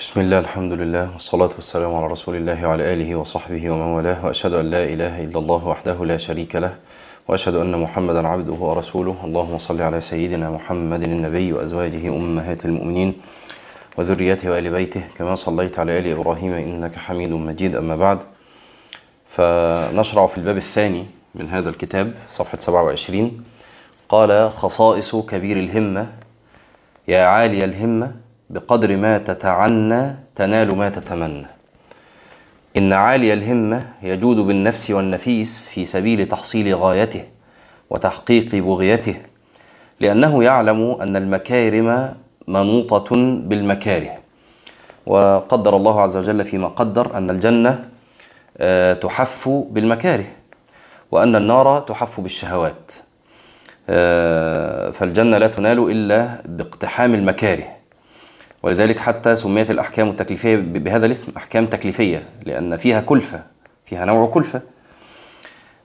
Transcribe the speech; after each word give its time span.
بسم 0.00 0.20
الله 0.20 0.38
الحمد 0.38 0.72
لله 0.72 1.12
والصلاة 1.12 1.50
والسلام 1.54 1.94
على 1.94 2.06
رسول 2.06 2.36
الله 2.36 2.66
وعلى 2.66 2.92
آله 2.92 3.16
وصحبه 3.16 3.70
ومن 3.70 3.80
والاه 3.80 4.26
وأشهد 4.26 4.52
أن 4.52 4.70
لا 4.70 4.84
إله 4.84 5.24
إلا 5.24 5.38
الله 5.38 5.66
وحده 5.66 6.04
لا 6.04 6.16
شريك 6.16 6.56
له 6.56 6.76
وأشهد 7.28 7.54
أن 7.54 7.82
محمدا 7.82 8.28
عبده 8.28 8.52
ورسوله. 8.52 9.16
اللهم 9.24 9.58
صل 9.58 9.82
على 9.82 10.00
سيدنا 10.00 10.50
محمد 10.50 11.02
النبي 11.02 11.52
وأزواجه 11.52 12.08
أمهات 12.08 12.64
المؤمنين 12.64 13.14
وذريته 13.96 14.50
وآل 14.50 14.70
بيته 14.70 15.02
كما 15.16 15.34
صليت 15.34 15.78
على 15.78 15.98
آل 15.98 16.06
إبراهيم 16.06 16.52
إنك 16.52 16.96
حميد 16.96 17.30
مجيد. 17.30 17.76
أما 17.76 17.96
بعد 17.96 18.18
فنشرع 19.28 20.26
في 20.26 20.38
الباب 20.38 20.56
الثاني 20.56 21.06
من 21.34 21.48
هذا 21.48 21.70
الكتاب 21.70 22.14
صفحة 22.28 22.58
27 22.58 23.44
قال 24.08 24.50
خصائص 24.50 25.16
كبير 25.16 25.56
الهمة 25.56 26.12
يا 27.08 27.22
عالي 27.24 27.64
الهمة 27.64 28.23
بقدر 28.50 28.96
ما 28.96 29.18
تتعنى 29.18 30.16
تنال 30.34 30.76
ما 30.76 30.88
تتمنى. 30.88 31.46
إن 32.76 32.92
عالي 32.92 33.32
الهمة 33.32 33.86
يجود 34.02 34.36
بالنفس 34.36 34.90
والنفيس 34.90 35.68
في 35.68 35.84
سبيل 35.84 36.28
تحصيل 36.28 36.74
غايته 36.74 37.24
وتحقيق 37.90 38.54
بغيته 38.54 39.16
لأنه 40.00 40.44
يعلم 40.44 40.96
أن 41.00 41.16
المكارم 41.16 42.14
منوطة 42.48 43.16
بالمكاره. 43.40 44.18
وقدر 45.06 45.76
الله 45.76 46.00
عز 46.00 46.16
وجل 46.16 46.44
فيما 46.44 46.68
قدر 46.68 47.16
أن 47.16 47.30
الجنة 47.30 47.84
آه، 48.58 48.92
تحف 48.92 49.48
بالمكاره 49.48 50.26
وأن 51.10 51.36
النار 51.36 51.80
تحف 51.80 52.20
بالشهوات. 52.20 52.92
آه، 53.88 54.90
فالجنة 54.90 55.38
لا 55.38 55.46
تنال 55.46 55.90
إلا 55.90 56.42
باقتحام 56.44 57.14
المكاره. 57.14 57.83
ولذلك 58.64 58.98
حتى 58.98 59.36
سميت 59.36 59.70
الأحكام 59.70 60.08
التكليفية 60.08 60.56
بهذا 60.56 61.06
الاسم 61.06 61.32
أحكام 61.36 61.66
تكليفية 61.66 62.28
لأن 62.46 62.76
فيها 62.76 63.00
كلفة 63.00 63.42
فيها 63.86 64.04
نوع 64.04 64.26
كلفة. 64.26 64.62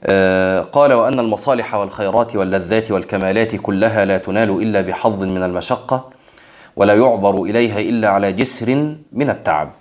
آه، 0.03 0.62
قال 0.62 0.94
وأن 0.94 1.20
المصالح 1.20 1.76
والخيرات 1.76 2.36
واللذات 2.36 2.92
والكمالات 2.92 3.56
كلها 3.56 4.06
لا 4.06 4.18
تنال 4.18 4.50
إلا 4.50 4.81
بحظ 4.81 5.23
من 5.23 5.44
المشقة 5.44 6.09
ولا 6.76 6.95
يعبر 6.95 7.44
إليها 7.44 7.80
إلا 7.80 8.09
على 8.09 8.31
جسر 8.31 8.96
من 9.12 9.30
التعب. 9.30 9.72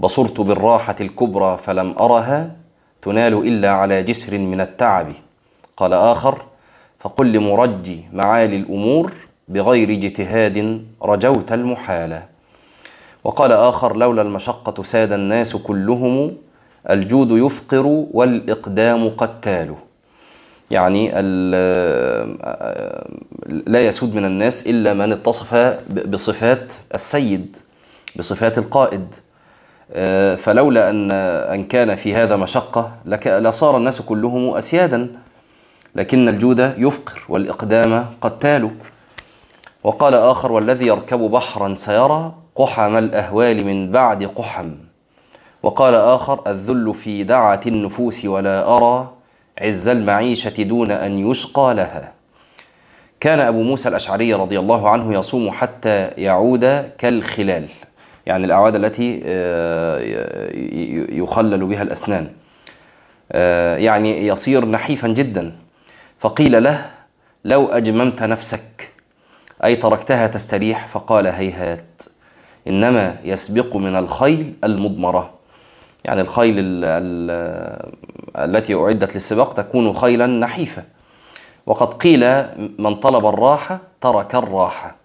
بصرت 0.00 0.40
بالراحة 0.40 0.96
الكبرى 1.00 1.58
فلم 1.58 1.94
أرها 1.98 2.56
تنال 3.02 3.34
إلا 3.34 3.70
على 3.70 4.02
جسر 4.02 4.38
من 4.38 4.60
التعب. 4.60 5.12
قال 5.76 5.92
آخر 5.92 6.44
فقل 7.00 7.32
لمرجي 7.32 8.04
معالي 8.12 8.56
الأمور 8.56 9.12
بغير 9.48 9.90
اجتهاد 9.90 10.84
رجوت 11.02 11.52
المحال 11.52 12.22
وقال 13.24 13.52
آخر 13.52 13.96
لولا 13.96 14.22
المشقة 14.22 14.82
ساد 14.82 15.12
الناس 15.12 15.56
كلهم 15.56 16.36
الجود 16.90 17.30
يفقر 17.30 17.86
والإقدام 17.86 19.08
قتال. 19.08 19.74
يعني 20.70 21.10
لا 23.66 23.86
يسود 23.86 24.14
من 24.14 24.24
الناس 24.24 24.66
إلا 24.66 24.94
من 24.94 25.12
اتصف 25.12 25.54
بصفات 26.06 26.72
السيد 26.94 27.56
بصفات 28.16 28.58
القائد. 28.58 29.14
آه، 29.94 30.34
فلولا 30.34 30.90
أن 30.90 31.10
أن 31.10 31.64
كان 31.64 31.94
في 31.94 32.14
هذا 32.14 32.36
مشقة 32.36 32.92
لصار 33.26 33.76
الناس 33.76 34.02
كلهم 34.02 34.54
أسيادا. 34.56 35.08
لكن 35.94 36.28
الجود 36.28 36.74
يفقر 36.78 37.22
والإقدام 37.28 38.06
قتال. 38.20 38.70
وقال 39.84 40.14
آخر 40.14 40.52
والذي 40.52 40.86
يركب 40.86 41.18
بحرا 41.18 41.74
سيرى 41.74 42.34
قحم 42.56 42.96
الأهوال 42.96 43.64
من 43.64 43.92
بعد 43.92 44.24
قحم. 44.24 44.70
وقال 45.62 45.94
آخر 45.94 46.42
الذل 46.46 46.94
في 46.94 47.24
دعة 47.24 47.60
النفوس 47.66 48.24
ولا 48.24 48.76
أرى 48.76 49.10
عز 49.58 49.88
المعيشة 49.88 50.62
دون 50.62 50.90
أن 50.90 51.30
يشقى 51.30 51.74
لها. 51.74 52.12
كان 53.20 53.40
أبو 53.40 53.62
موسى 53.62 53.88
الأشعري 53.88 54.34
رضي 54.34 54.58
الله 54.58 54.88
عنه 54.88 55.14
يصوم 55.14 55.50
حتى 55.50 56.06
يعود 56.06 56.64
كالخلال 56.98 57.68
يعني 58.26 58.44
الأعواد 58.44 58.76
التي 58.76 59.22
آه، 59.24 59.98
يخلل 61.12 61.66
بها 61.66 61.82
الأسنان. 61.82 62.30
آه، 63.32 63.76
يعني 63.76 64.26
يصير 64.26 64.64
نحيفا 64.64 65.08
جدا. 65.08 65.52
فقيل 66.18 66.62
له 66.62 66.90
لو 67.44 67.66
أجممت 67.66 68.22
نفسك 68.22 68.91
أي 69.64 69.76
تركتها 69.76 70.26
تستريح؟ 70.26 70.86
فقال 70.86 71.26
هيهات. 71.26 72.02
إنما 72.68 73.16
يسبق 73.24 73.76
من 73.76 73.96
الخيل 73.96 74.54
المضمرة. 74.64 75.30
يعني 76.04 76.20
الخيل 76.20 76.54
ال 76.58 76.84
ال 76.84 77.30
التي 78.36 78.74
أعدت 78.74 79.14
للسباق 79.14 79.54
تكون 79.54 79.92
خيلا 79.92 80.26
نحيفة 80.26 80.84
وقد 81.66 81.94
قيل 81.94 82.44
من 82.78 82.94
طلب 82.94 83.26
الراحة 83.26 83.78
ترك 84.00 84.34
الراحة. 84.34 84.96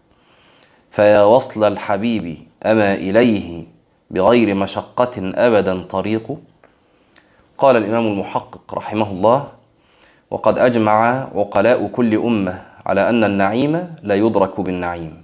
فيا 0.91 1.21
وصل 1.23 1.63
الحبيب 1.63 2.37
أما 2.65 2.93
إليه 2.93 3.65
بغير 4.11 4.55
مشقة 4.55 5.31
أبدا 5.35 5.83
طريق؟ 5.83 6.37
قال 7.57 7.77
الإمام 7.77 8.07
المحقق 8.07 8.73
رحمه 8.73 9.11
الله 9.11 9.47
وقد 10.31 10.57
أجمع 10.59 11.27
عقلاء 11.35 11.87
كل 11.87 12.15
أمة. 12.15 12.63
على 12.87 13.09
أن 13.09 13.23
النعيم 13.23 13.95
لا 14.03 14.15
يدرك 14.15 14.59
بالنعيم 14.61 15.23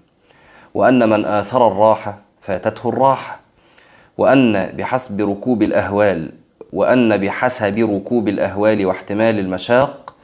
وأن 0.73 1.09
من 1.09 1.25
آثر 1.25 1.67
الراحة 1.67 2.17
فاتته 2.41 2.89
الراحة 2.89 3.39
وأن 4.17 4.71
بحسب 4.77 5.21
ركوب 5.29 5.61
الأهوال 5.63 6.31
وأن 6.73 7.17
بحسب 7.17 7.77
ركوب 7.79 8.27
الأهوال 8.27 8.85
واحتمال 8.85 9.39
المشاق 9.39 10.15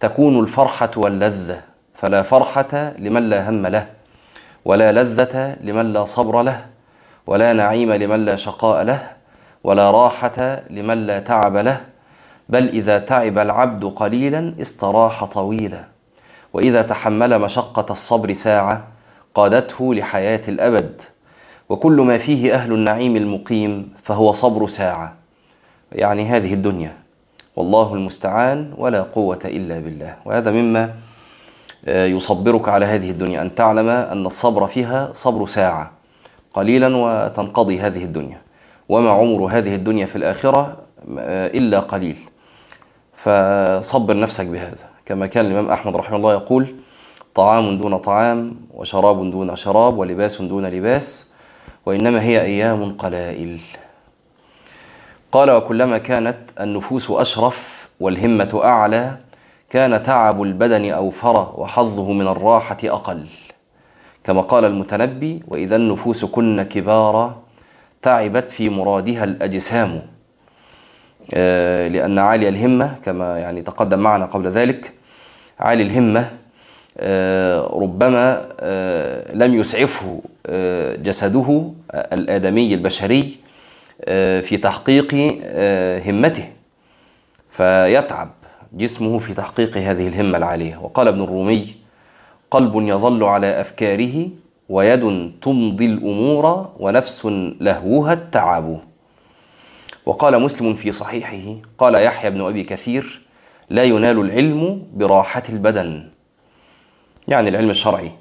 تكون 0.00 0.40
الفرحة 0.40 0.90
واللذة 0.96 1.60
فلا 1.94 2.22
فرحة 2.22 2.92
لمن 2.98 3.30
لا 3.30 3.50
هم 3.50 3.66
له 3.66 3.86
ولا 4.64 4.92
لذة 5.02 5.56
لمن 5.60 5.92
لا 5.92 6.04
صبر 6.04 6.42
له 6.42 6.66
ولا 7.26 7.52
نعيم 7.52 7.92
لمن 7.92 8.24
لا 8.24 8.36
شقاء 8.36 8.82
له 8.84 9.10
ولا 9.64 9.90
راحة 9.90 10.62
لمن 10.70 11.06
لا 11.06 11.18
تعب 11.18 11.56
له 11.56 11.80
بل 12.48 12.68
إذا 12.68 12.98
تعب 12.98 13.38
العبد 13.38 13.84
قليلا 13.84 14.54
استراح 14.60 15.24
طويلا. 15.24 15.95
وإذا 16.56 16.82
تحمل 16.82 17.38
مشقة 17.38 17.86
الصبر 17.90 18.32
ساعة 18.32 18.84
قادته 19.34 19.94
لحياة 19.94 20.40
الأبد. 20.48 21.02
وكل 21.68 21.92
ما 21.92 22.18
فيه 22.18 22.54
أهل 22.54 22.72
النعيم 22.72 23.16
المقيم 23.16 23.94
فهو 24.02 24.32
صبر 24.32 24.66
ساعة. 24.66 25.14
يعني 25.92 26.24
هذه 26.24 26.54
الدنيا. 26.54 26.96
والله 27.56 27.94
المستعان 27.94 28.72
ولا 28.76 29.02
قوة 29.02 29.38
إلا 29.44 29.80
بالله. 29.80 30.16
وهذا 30.24 30.50
مما 30.50 30.94
آه، 31.88 32.06
يصبرك 32.06 32.68
على 32.68 32.86
هذه 32.86 33.10
الدنيا. 33.10 33.42
أن 33.42 33.54
تعلم 33.54 33.88
أن 33.88 34.26
الصبر 34.26 34.66
فيها 34.66 35.10
صبر 35.12 35.46
ساعة. 35.46 35.90
قليلا 36.54 36.96
وتنقضي 36.96 37.80
هذه 37.80 38.04
الدنيا. 38.04 38.40
وما 38.88 39.10
عمر 39.10 39.46
هذه 39.46 39.74
الدنيا 39.74 40.06
في 40.06 40.16
الآخرة 40.16 40.76
آه، 41.18 41.46
إلا 41.46 41.80
قليل. 41.80 42.18
فصبر 43.14 44.20
نفسك 44.20 44.46
بهذا. 44.46 44.95
كما 45.06 45.26
كان 45.26 45.46
الإمام 45.46 45.70
أحمد 45.70 45.96
رحمه 45.96 46.16
الله 46.16 46.32
يقول 46.32 46.74
طعام 47.34 47.78
دون 47.78 47.96
طعام 47.96 48.56
وشراب 48.74 49.30
دون 49.30 49.56
شراب 49.56 49.98
ولباس 49.98 50.42
دون 50.42 50.66
لباس 50.66 51.32
وإنما 51.86 52.22
هي 52.22 52.42
أيام 52.42 52.92
قلائل. 52.92 53.60
قال 55.32 55.50
وكلما 55.50 55.98
كانت 55.98 56.36
النفوس 56.60 57.10
أشرف 57.10 57.88
والهمة 58.00 58.60
أعلى 58.64 59.16
كان 59.70 60.02
تعب 60.02 60.42
البدن 60.42 60.90
أوفر 60.90 61.52
وحظه 61.56 62.12
من 62.12 62.26
الراحة 62.26 62.78
أقل. 62.84 63.26
كما 64.24 64.40
قال 64.40 64.64
المتنبي 64.64 65.42
وإذا 65.48 65.76
النفوس 65.76 66.24
كن 66.24 66.62
كبارا 66.62 67.42
تعبت 68.02 68.50
في 68.50 68.68
مرادها 68.68 69.24
الأجسام. 69.24 70.15
لأن 71.88 72.18
عالي 72.18 72.48
الهمة 72.48 72.94
كما 73.04 73.38
يعني 73.38 73.62
تقدم 73.62 73.98
معنا 73.98 74.26
قبل 74.26 74.48
ذلك 74.48 74.92
عالي 75.60 75.82
الهمة 75.82 76.30
آه، 76.98 77.70
ربما 77.82 78.46
آه، 78.60 79.34
لم 79.34 79.54
يسعفه 79.54 80.22
آه، 80.46 80.96
جسده 80.96 81.70
آه، 81.90 82.14
الآدمي 82.14 82.74
البشري 82.74 83.36
آه، 84.04 84.40
في 84.40 84.56
تحقيق 84.56 85.14
آه، 85.44 85.98
همته. 86.10 86.44
فيتعب 87.48 88.30
جسمه 88.72 89.18
في 89.18 89.34
تحقيق 89.34 89.76
هذه 89.76 90.08
الهمة 90.08 90.38
العالية. 90.38 90.76
وقال 90.82 91.08
ابن 91.08 91.22
الرومي 91.22 91.74
قلب 92.50 92.72
يظل 92.76 93.24
على 93.24 93.60
أفكاره 93.60 94.28
ويد 94.68 95.32
تمضي 95.42 95.86
الأمور 95.86 96.68
ونفس 96.78 97.26
لهوها 97.60 98.12
التعب. 98.12 98.78
وقال 100.06 100.42
مسلم 100.42 100.74
في 100.74 100.92
صحيحه 100.92 101.60
قال 101.78 101.94
يحيى 101.94 102.30
بن 102.30 102.40
أبي 102.40 102.64
كثير 102.64 103.22
لا 103.70 103.84
ينال 103.84 104.20
العلم 104.20 104.86
براحة 104.94 105.42
البدن. 105.48 106.10
يعني 107.28 107.48
العلم 107.48 107.70
الشرعي. 107.70 108.12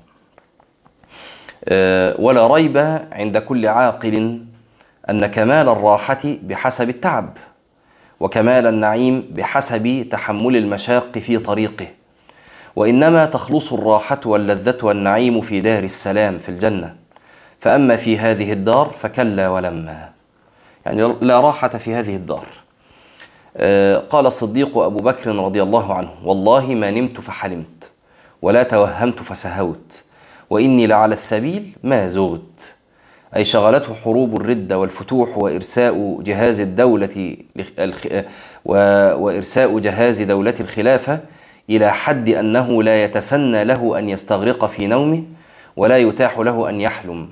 آه، 1.66 2.16
ولا 2.20 2.48
ريب 2.48 2.78
عند 3.12 3.38
كل 3.38 3.68
عاقل 3.68 4.46
أن 5.10 5.26
كمال 5.26 5.70
الراحة 5.70 6.22
بحسب 6.24 6.90
التعب 6.90 7.38
وكمال 8.20 8.68
النعيم 8.68 9.30
بحسب 9.32 10.08
تحمل 10.12 10.56
المشاق 10.56 11.18
في 11.18 11.38
طريقه 11.38 11.88
وإنما 12.76 13.26
تخلص 13.26 13.74
الراحة 13.74 14.20
واللذة 14.26 14.78
والنعيم 14.84 15.42
في 15.42 15.62
دار 15.62 15.84
السلام 15.84 16.38
في 16.38 16.50
الجنة. 16.50 16.96
فأما 17.60 17.96
في 17.96 18.18
هذه 18.18 18.54
الدار 18.54 18.90
فكلا 18.90 19.50
ولما. 19.50 20.15
يعني 20.86 21.16
لا 21.22 21.40
راحة 21.40 21.68
في 21.68 21.94
هذه 21.94 22.16
الدار. 22.16 22.48
آه، 23.58 23.98
قال 23.98 24.26
الصديق 24.26 24.78
أبو 24.78 25.00
بكر 25.00 25.36
رضي 25.36 25.64
الله 25.64 25.94
عنه 25.94 26.10
والله 26.24 26.66
ما 26.66 26.92
نمت 26.92 27.22
فحلمت 27.22 27.92
ولا 28.42 28.64
توهمت 28.64 29.20
فسهوت 29.20 30.04
وإني 30.50 30.88
لعلى 30.88 31.14
السبيل 31.14 31.76
ما 31.84 32.08
زغت. 32.08 32.76
أي 33.36 33.46
شغلته 33.46 33.94
حروب 33.94 34.36
الردة 34.36 34.80
والفتوح 34.80 35.38
وإرساء 35.38 36.22
جهاز 36.22 36.60
الدولة 36.60 37.38
وإرساء 39.16 39.80
جهاز 39.80 40.22
دولة 40.22 40.54
الخلافة 40.60 41.20
إلى 41.70 41.92
حد 41.94 42.30
أنه 42.30 42.84
لا 42.84 43.04
يتسنى 43.04 43.64
له 43.64 44.00
أن 44.00 44.10
يستغرق 44.10 44.66
في 44.66 44.88
نومه 44.88 45.24
ولا 45.76 45.98
يتاح 45.98 46.40
له 46.40 46.70
أن 46.70 46.82
يحلم. 46.82 47.30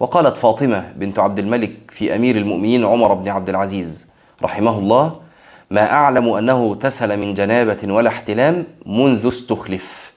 وقالت 0.00 0.36
فاطمة 0.36 0.92
بنت 0.96 1.18
عبد 1.18 1.38
الملك 1.38 1.72
في 1.88 2.16
أمير 2.16 2.36
المؤمنين 2.36 2.84
عمر 2.84 3.14
بن 3.14 3.28
عبد 3.28 3.48
العزيز 3.48 4.08
رحمه 4.42 4.78
الله 4.78 5.20
ما 5.70 5.92
أعلم 5.92 6.28
أنه 6.28 6.66
اغتسل 6.66 7.16
من 7.18 7.34
جنابة 7.34 7.92
ولا 7.92 8.08
احتلام 8.08 8.64
منذ 8.86 9.28
استخلف. 9.28 10.12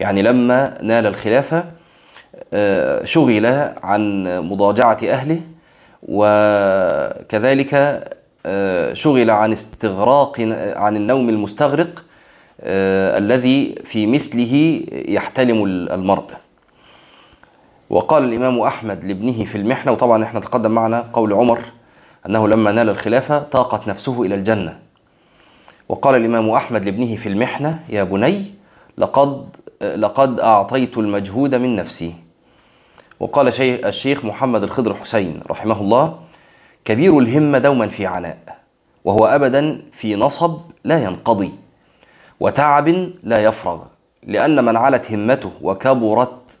يعني 0.00 0.22
لما 0.22 0.78
نال 0.82 1.06
الخلافة 1.06 1.64
آه، 2.52 3.04
شغل 3.04 3.46
عن 3.82 4.24
مضاجعة 4.38 4.98
أهله 5.04 5.40
وكذلك 6.02 7.74
آه، 8.46 8.94
شغل 8.94 9.30
عن 9.30 9.52
استغراق 9.52 10.40
عن 10.76 10.96
النوم 10.96 11.28
المستغرق 11.28 12.04
آه، 12.60 13.18
الذي 13.18 13.74
في 13.84 14.06
مثله 14.06 14.82
يحتلم 15.08 15.64
المرء. 15.64 16.43
وقال 17.90 18.24
الإمام 18.24 18.60
أحمد 18.60 19.04
لابنه 19.04 19.44
في 19.44 19.54
المحنة 19.58 19.92
وطبعا 19.92 20.24
إحنا 20.24 20.40
تقدم 20.40 20.70
معنا 20.70 21.00
قول 21.12 21.32
عمر 21.32 21.60
أنه 22.26 22.48
لما 22.48 22.72
نال 22.72 22.88
الخلافة 22.88 23.38
طاقت 23.38 23.88
نفسه 23.88 24.22
إلى 24.22 24.34
الجنة. 24.34 24.78
وقال 25.88 26.14
الإمام 26.14 26.50
أحمد 26.50 26.84
لابنه 26.84 27.16
في 27.16 27.28
المحنة 27.28 27.84
يا 27.88 28.02
بني 28.02 28.44
لقد 28.98 29.56
لقد 29.82 30.40
أعطيت 30.40 30.98
المجهود 30.98 31.54
من 31.54 31.76
نفسي. 31.76 32.14
وقال 33.20 33.60
الشيخ 33.60 34.24
محمد 34.24 34.62
الخضر 34.62 34.94
حسين 34.94 35.40
رحمه 35.50 35.80
الله 35.80 36.18
كبير 36.84 37.18
الهمة 37.18 37.58
دوما 37.58 37.88
في 37.88 38.06
عناء 38.06 38.38
وهو 39.04 39.26
أبدا 39.26 39.82
في 39.92 40.14
نصب 40.14 40.60
لا 40.84 41.02
ينقضي 41.04 41.52
وتعب 42.40 42.88
لا 43.22 43.44
يفرغ 43.44 43.82
لأن 44.22 44.64
من 44.64 44.76
علت 44.76 45.12
همته 45.12 45.50
وكبرت 45.62 46.58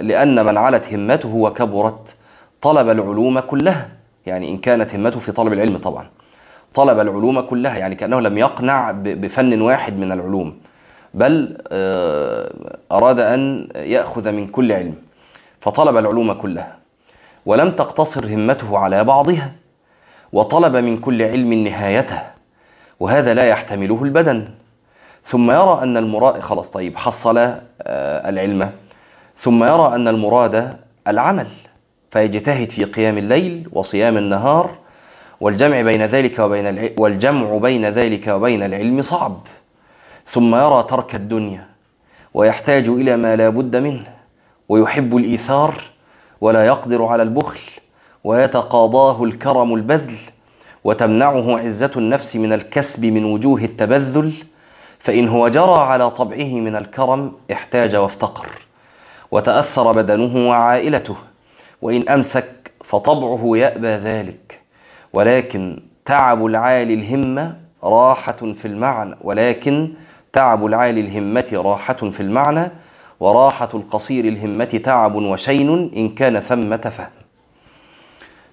لأن 0.00 0.46
من 0.46 0.56
علت 0.56 0.94
همته 0.94 1.34
وكبرت 1.34 2.16
طلب 2.60 2.88
العلوم 2.88 3.40
كلها. 3.40 3.88
يعني 4.26 4.50
إن 4.50 4.58
كانت 4.58 4.94
همته 4.94 5.20
في 5.20 5.32
طلب 5.32 5.52
العلم 5.52 5.76
طبعا. 5.76 6.08
طلب 6.74 6.98
العلوم 6.98 7.40
كلها 7.40 7.78
يعني 7.78 7.94
كأنه 7.94 8.20
لم 8.20 8.38
يقنع 8.38 8.90
بفن 8.90 9.60
واحد 9.60 9.98
من 9.98 10.12
العلوم. 10.12 10.58
بل 11.14 11.58
آه، 11.68 12.76
أراد 12.92 13.20
أن 13.20 13.68
يأخذ 13.76 14.32
من 14.32 14.46
كل 14.46 14.72
علم. 14.72 14.94
فطلب 15.60 15.96
العلوم 15.96 16.32
كلها. 16.32 16.76
ولم 17.46 17.70
تقتصر 17.70 18.34
همته 18.34 18.78
على 18.78 19.04
بعضها. 19.04 19.52
وطلب 20.32 20.76
من 20.76 20.98
كل 20.98 21.22
علم 21.22 21.52
نهايته. 21.52 22.22
وهذا 23.00 23.34
لا 23.34 23.44
يحتمله 23.46 24.02
البدن. 24.04 24.48
ثم 25.24 25.50
يرى 25.50 25.80
أن 25.82 25.96
المراد 25.96 26.40
خلاص 26.40 26.70
طيب 26.70 26.96
حصل 26.96 27.38
آه، 27.38 28.28
العلم. 28.28 28.70
ثم 29.38 29.64
يرى 29.64 29.94
أن 29.94 30.08
المراد 30.08 30.76
العمل 31.08 31.46
فيجتهد 32.10 32.70
في 32.70 32.84
قيام 32.84 33.18
الليل 33.18 33.68
وصيام 33.72 34.16
النهار 34.16 34.78
والجمع 35.40 35.80
بين 35.80 36.02
ذلك 36.02 36.38
وبين 36.38 36.90
والجمع 36.98 37.56
بين 37.56 37.84
ذلك 37.84 38.28
وبين 38.28 38.62
العلم 38.62 39.02
صعب. 39.02 39.40
ثم 40.26 40.56
يرى 40.56 40.86
ترك 40.90 41.14
الدنيا 41.14 41.66
ويحتاج 42.34 42.88
إلى 42.88 43.16
ما 43.16 43.36
لا 43.36 43.48
بد 43.48 43.76
منه 43.76 44.06
ويحب 44.68 45.16
الإيثار 45.16 45.82
ولا 46.40 46.66
يقدر 46.66 47.04
على 47.04 47.22
البخل 47.22 47.60
ويتقاضاه 48.24 49.24
الكرم 49.24 49.74
البذل 49.74 50.16
وتمنعه 50.84 51.58
عزة 51.58 51.90
النفس 51.96 52.36
من 52.36 52.52
الكسب 52.52 53.04
من 53.04 53.24
وجوه 53.24 53.60
التبذل 53.64 54.32
فإن 54.98 55.28
هو 55.28 55.48
جرى 55.48 55.78
على 55.80 56.10
طبعه 56.10 56.54
من 56.54 56.76
الكرم 56.76 57.32
احتاج 57.52 57.96
وافتقر. 57.96 58.65
وتأثر 59.36 59.92
بدنه 59.92 60.48
وعائلته. 60.48 61.16
وإن 61.82 62.08
أمسك 62.08 62.72
فطبعه 62.84 63.56
يأبى 63.56 63.88
ذلك. 63.88 64.60
ولكن 65.12 65.82
تعب 66.04 66.46
العالي 66.46 66.94
الهمة 66.94 67.56
راحة 67.84 68.32
في 68.32 68.64
المعنى. 68.68 69.16
ولكن 69.20 69.92
تعب 70.32 70.66
العالي 70.66 71.00
الهمة 71.00 71.50
راحة 71.52 71.92
في 71.94 72.20
المعنى. 72.20 72.70
وراحة 73.20 73.68
القصير 73.74 74.24
الهمة 74.24 74.64
تعب 74.84 75.14
وشين 75.14 75.90
إن 75.96 76.08
كان 76.08 76.40
ثمة 76.40 76.76
فهم. 76.76 77.10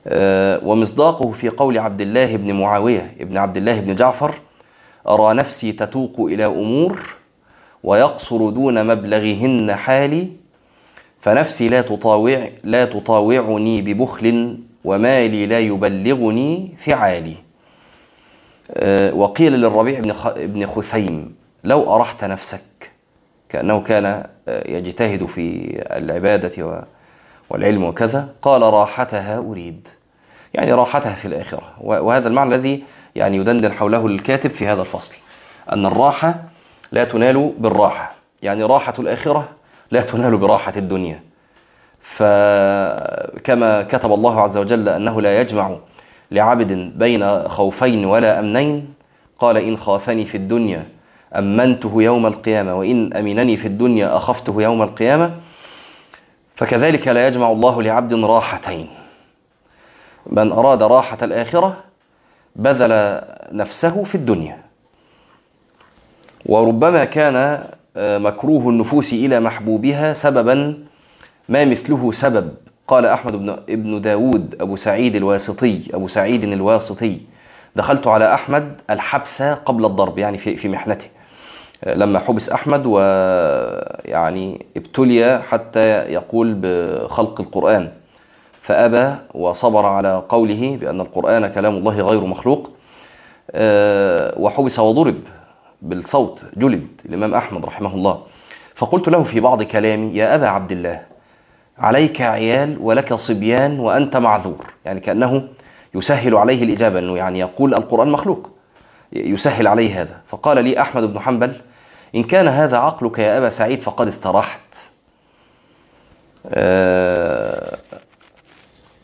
آه، 0.07 0.59
ومصداقه 0.63 1.31
في 1.31 1.50
قول 1.50 1.77
عبد 1.77 2.01
الله 2.01 2.35
بن 2.35 2.53
معاوية 2.53 3.15
ابن 3.19 3.38
عبد 3.38 3.57
الله 3.57 3.80
بن 3.80 3.95
جعفر 3.95 4.35
أرى 5.07 5.33
نفسي 5.33 5.71
تتوق 5.71 6.19
إلى 6.19 6.45
أمور 6.45 7.15
ويقصر 7.83 8.50
دون 8.50 8.88
مبلغهن 8.88 9.75
حالي 9.75 10.43
فنفسي 11.24 11.70
لا 11.70 11.81
تطاوع 11.81 12.50
لا 12.64 12.86
تطاوعني 12.86 13.81
ببخل 13.81 14.60
ومالي 14.84 15.46
لا 15.46 15.60
يبلغني 15.60 16.75
فعالي. 16.78 17.36
آه، 18.72 19.14
وقيل 19.14 19.54
للربيع 19.54 20.00
بن 20.36 20.66
خثيم 20.66 21.36
لو 21.64 21.96
أرحت 21.96 22.24
نفسك 22.24 22.92
كأنه 23.50 23.81
كان 23.81 24.06
آه، 24.48 24.72
يجتهد 24.72 25.25
في 25.25 25.78
العبادة 25.92 26.86
والعلم 27.50 27.84
وكذا 27.84 28.30
قال 28.42 28.62
راحتها 28.62 29.38
أريد. 29.38 29.88
يعني 30.54 30.74
راحتها 30.74 31.16
في 31.16 31.26
الآخرة. 31.28 31.74
وهذا 31.81 32.28
المعنى 32.28 32.56
الذي 32.56 32.83
يعني 33.16 33.38
يدندن 33.38 33.71
حوله 33.71 34.07
الكاتب 34.07 34.50
في 34.50 34.68
هذا 34.68 34.81
الفصل 34.81 35.16
أن 35.74 35.86
الراحة 35.86 36.36
لا 36.92 37.04
تنال 37.04 37.54
بالراحة. 37.57 38.16
يعني 38.42 38.64
راحة 38.64 38.94
الآخرة 39.00 39.50
لا 39.94 40.02
تنال 40.02 40.38
براحة 40.38 40.73
الدنيا. 40.78 41.23
فكما 42.02 43.83
كتب 43.83 44.12
الله 44.14 44.42
عز 44.42 44.57
وجل 44.57 44.90
أنه 44.90 45.21
لا 45.21 45.42
يجمع 45.42 45.78
لعبد 46.31 46.71
بين 46.97 47.47
خوفين 47.47 48.06
ولا 48.06 48.40
أمنين 48.40 48.94
قال 49.40 49.57
إن 49.57 49.78
خافني 49.78 50.26
في 50.26 50.38
الدنيا 50.38 50.88
أمنته 51.35 52.04
يوم 52.04 52.26
القيامة 52.26 52.76
وإن 52.76 53.14
أمنني 53.14 53.57
في 53.57 53.68
الدنيا 53.68 54.18
أخفته 54.18 54.62
يوم 54.62 54.81
القيامة 54.81 55.35
فكذلك 56.56 57.07
لا 57.07 57.28
يجمع 57.28 57.52
الله 57.52 57.81
لعبد 57.81 58.14
راحتين. 58.14 58.88
من 60.26 60.52
أراد 60.52 60.83
راحة 60.83 61.18
الآخرة 61.21 61.83
بذل 62.56 63.21
نفسه 63.52 64.04
في 64.04 64.16
الدنيا. 64.16 64.57
وربما 66.45 67.06
كان 67.06 67.68
مكروه 67.97 68.69
النفوس 68.69 69.14
إلى 69.14 69.40
محبوبها 69.40 70.14
سببا 70.14 70.83
ما 71.50 71.66
مثله 71.66 72.12
سبب. 72.12 72.50
قال 72.88 73.06
أحمد 73.06 73.35
بن 73.35 73.50
ابن 73.50 74.02
داود 74.02 74.56
أبو 74.62 74.76
سعيد 74.76 75.16
الواسطي 75.16 75.81
أبو 75.94 76.07
سعيد 76.07 76.44
الواسطي. 76.44 77.18
دخلت 77.76 78.07
على 78.07 78.33
أحمد 78.33 78.81
الحبس 78.90 79.42
قبل 79.42 79.85
الضرب 79.85 80.18
يعني 80.18 80.38
في 80.38 80.56
في 80.56 80.69
محنته. 80.69 81.06
لما 81.88 82.19
حبس 82.19 82.50
أحمد 82.50 82.83
ويعني 82.85 84.66
ابتلي 84.78 85.42
حتى 85.50 85.88
يقول 85.90 86.54
بخلق 86.62 87.42
القرآن. 87.42 87.92
فأبى 88.62 89.16
وصبر 89.33 89.85
على 89.85 90.23
قوله 90.30 90.78
بأن 90.81 91.02
القرآن 91.02 91.47
كلام 91.47 91.73
الله 91.76 92.02
غير 92.02 92.21
مخلوق. 92.26 92.71
آه، 93.52 94.33
وحبس 94.40 94.80
وضرب. 94.80 95.16
بالصوت 95.83 96.45
جلد 96.57 96.87
الإمام 97.06 97.33
أحمد 97.33 97.66
رحمه 97.66 97.94
الله. 97.95 98.23
فقلت 98.75 99.09
له 99.09 99.23
في 99.23 99.40
بعض 99.40 99.63
كلامي 99.63 100.18
يا 100.18 100.35
أبا 100.35 100.47
عبد 100.47 100.71
الله 100.71 101.06
عليك 101.78 102.21
عيال 102.21 102.78
ولك 102.81 103.13
صبيان 103.13 103.80
وأنت 103.80 104.18
معذور. 104.18 104.73
يعني 104.85 104.99
كأنه 104.99 105.47
يسهل 105.95 106.35
عليه 106.35 106.63
الإجابة 106.63 106.99
أنه 106.99 107.18
يعني 107.18 107.40
يقول 107.40 107.73
القرآن 107.73 108.09
مخلوق 108.09 108.49
يسهل 109.13 109.68
عليه 109.68 110.02
هذا. 110.02 110.21
فقال 110.28 110.63
لي 110.63 110.81
أحمد 110.81 111.13
بن 111.13 111.19
حنبل 111.19 111.54
إن 112.16 112.23
كان 112.23 112.47
هذا 112.47 112.78
عقلك 112.78 113.19
يا 113.19 113.37
أبا 113.37 113.49
سعيد 113.49 113.81
فقد 113.81 114.07
استراحت. 114.07 114.75
آه، 116.47 117.78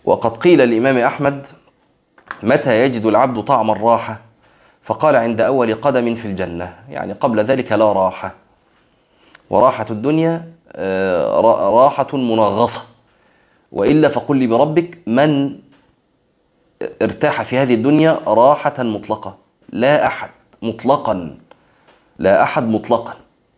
وقد 0.05 0.37
قيل 0.37 0.61
الإمام 0.61 0.97
أحمد 0.97 1.47
متى 2.43 2.83
يجد 2.83 3.05
العبد 3.05 3.43
طعم 3.43 3.71
الراحة؟ 3.71 4.28
فقال 4.89 5.15
عند 5.15 5.41
أول 5.41 5.75
قدم 5.75 6.15
في 6.15 6.25
الجنة 6.25 6.75
يعني 6.89 7.13
قبل 7.13 7.39
ذلك 7.39 7.71
لا 7.71 7.93
راحة. 7.93 8.35
وراحة 9.49 9.85
الدنيا 9.89 10.51
آه، 10.75 11.41
راحة 11.69 12.07
منغصة. 12.17 12.81
وإلا 13.71 14.07
فقل 14.07 14.37
لي 14.37 14.47
بربك 14.47 14.97
من 15.07 15.59
ارتاح 17.01 17.41
في 17.41 17.57
هذه 17.57 17.73
الدنيا 17.73 18.19
راحة 18.27 18.83
مطلقة. 18.83 19.37
لا 19.69 20.07
أحد 20.07 20.29
مطلقا. 20.61 21.37
لا 22.19 22.43
أحد 22.43 22.67
مطلقا. 22.67 23.13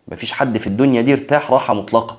ما 0.07 0.15
فيش 0.15 0.31
حد 0.31 0.57
في 0.57 0.67
الدنيا 0.67 1.01
دي 1.01 1.13
ارتاح 1.13 1.51
راحة 1.51 1.73
مطلقة. 1.73 2.17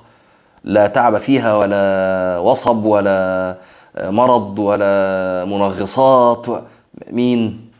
لا 0.63 0.87
تعب 0.87 1.17
فيها 1.17 1.55
ولا 1.57 2.37
وصب 2.39 2.85
ولا 2.85 3.57
مرض 3.97 4.59
ولا 4.59 5.45
منغصات. 5.45 6.45
مين؟ 7.11 7.72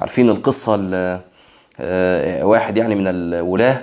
عارفين 0.00 0.30
القصة 0.30 0.90
آه، 1.80 2.44
واحد 2.44 2.76
يعني 2.76 2.94
من 2.94 3.04
الولاة 3.06 3.80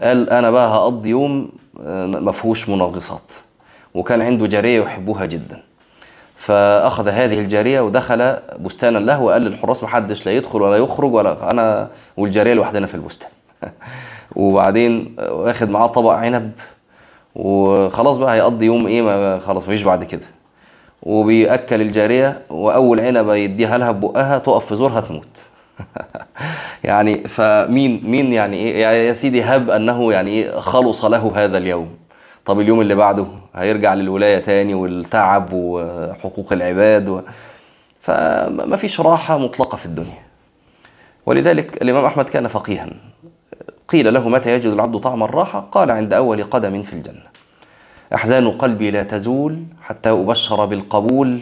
قال 0.00 0.30
أنا 0.30 0.50
بقى 0.50 0.68
هقضي 0.70 1.08
يوم 1.08 1.50
آه، 1.80 2.06
ما 2.06 2.32
فيهوش 2.32 2.68
منغصات 2.68 3.32
وكان 3.94 4.22
عنده 4.22 4.46
جارية 4.46 4.82
يحبها 4.82 5.24
جدا. 5.24 5.62
فأخذ 6.36 7.08
هذه 7.08 7.40
الجارية 7.40 7.80
ودخل 7.80 8.36
بستانا 8.60 8.98
له 8.98 9.22
وقال 9.22 9.42
للحراس 9.42 9.84
محدش 9.84 10.26
لا 10.26 10.32
يدخل 10.32 10.62
ولا 10.62 10.76
يخرج 10.76 11.14
ولا 11.14 11.50
أنا 11.50 11.90
والجارية 12.16 12.54
لوحدنا 12.54 12.86
في 12.86 12.94
البستان. 12.94 13.30
وبعدين 14.36 15.16
واخد 15.18 15.70
معاه 15.70 15.86
طبق 15.86 16.12
عنب 16.12 16.52
وخلاص 17.34 18.16
بقى 18.16 18.34
هيقضي 18.34 18.66
يوم 18.66 18.86
إيه 18.86 19.02
ما 19.02 19.38
خلاص 19.38 19.62
مفيش 19.62 19.82
بعد 19.82 20.04
كده. 20.04 20.26
وبيأكل 21.06 21.80
الجارية 21.80 22.42
وأول 22.50 23.00
عنبة 23.00 23.34
يديها 23.34 23.78
لها 23.78 23.90
ببقها 23.90 24.38
تقف 24.38 24.66
في 24.66 24.74
زورها 24.74 25.00
تموت. 25.00 25.38
يعني 26.84 27.28
فمين 27.28 28.02
مين 28.04 28.32
يعني 28.32 28.56
إيه؟ 28.56 28.80
يعني 28.82 28.96
يا 28.96 29.12
سيدي 29.12 29.42
هب 29.42 29.70
أنه 29.70 30.12
يعني 30.12 30.30
إيه 30.30 30.60
خلص 30.60 31.04
له 31.04 31.32
هذا 31.34 31.58
اليوم. 31.58 31.88
طب 32.46 32.60
اليوم 32.60 32.80
اللي 32.80 32.94
بعده 32.94 33.26
هيرجع 33.54 33.94
للولاية 33.94 34.38
تاني 34.38 34.74
والتعب 34.74 35.48
وحقوق 35.52 36.52
العباد 36.52 37.08
و... 37.08 37.20
فما 38.00 38.76
فيش 38.76 39.00
راحة 39.00 39.38
مطلقة 39.38 39.76
في 39.76 39.86
الدنيا. 39.86 40.22
ولذلك 41.26 41.82
الإمام 41.82 42.04
أحمد 42.04 42.24
كان 42.24 42.48
فقيها. 42.48 42.88
قيل 43.88 44.14
له 44.14 44.28
متى 44.28 44.52
يجد 44.52 44.66
العبد 44.72 44.96
طعم 45.00 45.22
الراحة؟ 45.22 45.60
قال 45.60 45.90
عند 45.90 46.12
أول 46.12 46.44
قدم 46.44 46.82
في 46.82 46.92
الجنة. 46.92 47.35
أحزان 48.14 48.50
قلبي 48.50 48.90
لا 48.90 49.02
تزول 49.02 49.62
حتى 49.82 50.10
أبشر 50.10 50.64
بالقبول 50.64 51.40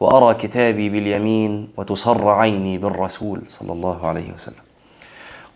وأرى 0.00 0.34
كتابي 0.34 0.88
باليمين 0.88 1.68
وتسر 1.76 2.28
عيني 2.28 2.78
بالرسول 2.78 3.42
صلى 3.48 3.72
الله 3.72 4.06
عليه 4.06 4.32
وسلم. 4.32 4.62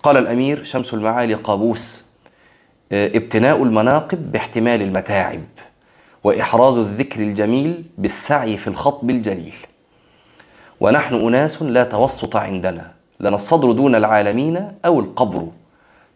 قال 0.02 0.16
الأمير 0.16 0.64
شمس 0.64 0.94
المعالي 0.94 1.34
قابوس 1.34 2.06
آه، 2.92 3.06
ابتناء 3.06 3.62
المناقب 3.62 4.32
باحتمال 4.32 4.82
المتاعب 4.82 5.40
وإحراز 6.24 6.78
الذكر 6.78 7.20
الجميل 7.20 7.84
بالسعي 7.98 8.56
في 8.56 8.68
الخطب 8.68 9.10
الجليل. 9.10 9.54
ونحن 10.80 11.14
أناس 11.14 11.62
لا 11.62 11.84
توسط 11.84 12.36
عندنا 12.36 12.92
لنا 13.20 13.34
الصدر 13.34 13.72
دون 13.72 13.94
العالمين 13.94 14.72
أو 14.84 15.00
القبر. 15.00 15.48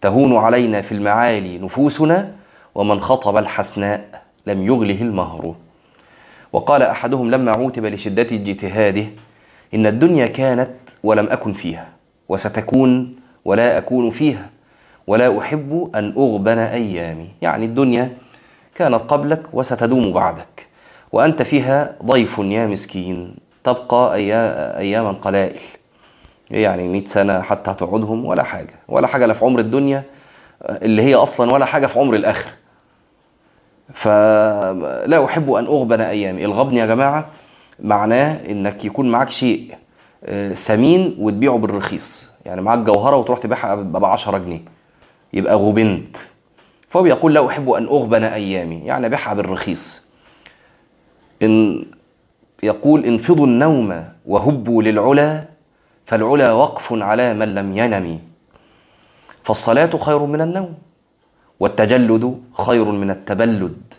تهون 0.00 0.36
علينا 0.36 0.80
في 0.80 0.92
المعالي 0.92 1.58
نفوسنا 1.58 2.39
ومن 2.80 3.00
خطب 3.00 3.36
الحسناء 3.36 4.22
لم 4.46 4.62
يغله 4.62 5.02
المهر. 5.02 5.54
وقال 6.52 6.82
أحدهم 6.82 7.30
لما 7.30 7.52
عوتب 7.52 7.86
لشدة 7.86 8.22
اجتهاده 8.22 9.06
إن 9.74 9.86
الدنيا 9.86 10.26
كانت 10.26 10.70
ولم 11.04 11.26
أكن 11.30 11.52
فيها 11.52 11.88
وستكون 12.28 13.16
ولا 13.44 13.78
أكون 13.78 14.10
فيها 14.10 14.50
ولا 15.06 15.38
أحب 15.38 15.90
أن 15.94 16.14
أغبن 16.16 16.58
أيامي. 16.58 17.28
يعني 17.42 17.64
الدنيا 17.64 18.12
كانت 18.74 18.94
قبلك 18.94 19.42
وستدوم 19.52 20.12
بعدك 20.12 20.66
وأنت 21.12 21.42
فيها 21.42 21.96
ضيف 22.04 22.38
يا 22.38 22.66
مسكين 22.66 23.34
تبقى 23.64 24.16
أياما 24.78 25.12
قلائل. 25.12 25.60
يعني 26.50 26.88
مئة 26.88 27.04
سنة 27.04 27.40
حتى 27.40 27.74
تقعدهم 27.74 28.24
ولا 28.24 28.42
حاجة 28.42 28.74
ولا 28.88 29.06
حاجة 29.06 29.26
لا 29.26 29.34
في 29.34 29.44
عمر 29.44 29.60
الدنيا 29.60 30.02
اللي 30.62 31.02
هي 31.02 31.14
أصلا 31.14 31.52
ولا 31.52 31.64
حاجة 31.64 31.86
في 31.86 31.98
عمر 31.98 32.14
الآخرة 32.14 32.52
فلا 33.92 35.24
أحب 35.24 35.50
أن 35.52 35.64
أغبن 35.66 36.00
أيامي. 36.00 36.44
الغبن 36.44 36.76
يا 36.76 36.86
جماعة 36.86 37.26
معناه 37.80 38.50
إنك 38.50 38.84
يكون 38.84 39.10
معك 39.10 39.30
شيء 39.30 39.74
آه، 40.24 40.52
ثمين 40.54 41.16
وتبيعه 41.18 41.58
بالرخيص. 41.58 42.30
يعني 42.46 42.60
معاك 42.62 42.78
جوهرة 42.78 43.16
وتروح 43.16 43.38
تبيعها 43.38 43.74
ب 43.74 44.04
10 44.04 44.38
جنيه. 44.38 44.60
يبقى 45.32 45.54
غبنت. 45.54 46.16
فهو 46.88 47.02
بيقول 47.02 47.34
لا 47.34 47.46
أحب 47.46 47.70
أن 47.70 47.84
أغبن 47.86 48.24
أيامي. 48.24 48.76
يعني 48.84 49.06
أبيعها 49.06 49.34
بالرخيص. 49.34 50.10
إن 51.42 51.84
يقول 52.62 53.04
انفضوا 53.04 53.46
النوم 53.46 54.04
وهبوا 54.26 54.82
للعلا 54.82 55.44
فالعلا 56.04 56.52
وقف 56.52 56.92
على 56.92 57.34
من 57.34 57.54
لم 57.54 57.76
ينم. 57.78 58.18
فالصلاة 59.44 59.90
خير 59.96 60.18
من 60.18 60.40
النوم. 60.40 60.74
والتجلد 61.60 62.42
خير 62.52 62.84
من 62.84 63.10
التبلد 63.10 63.94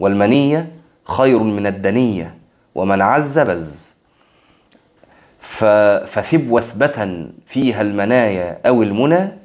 والمنية 0.00 0.72
خير 1.04 1.38
من 1.38 1.66
الدنية 1.66 2.34
ومن 2.74 3.02
عز 3.02 3.38
بز. 3.38 3.94
فثب 5.40 6.50
وثبة 6.50 7.26
فيها 7.46 7.82
المنايا 7.82 8.60
أو 8.66 8.82
المنى 8.82 9.38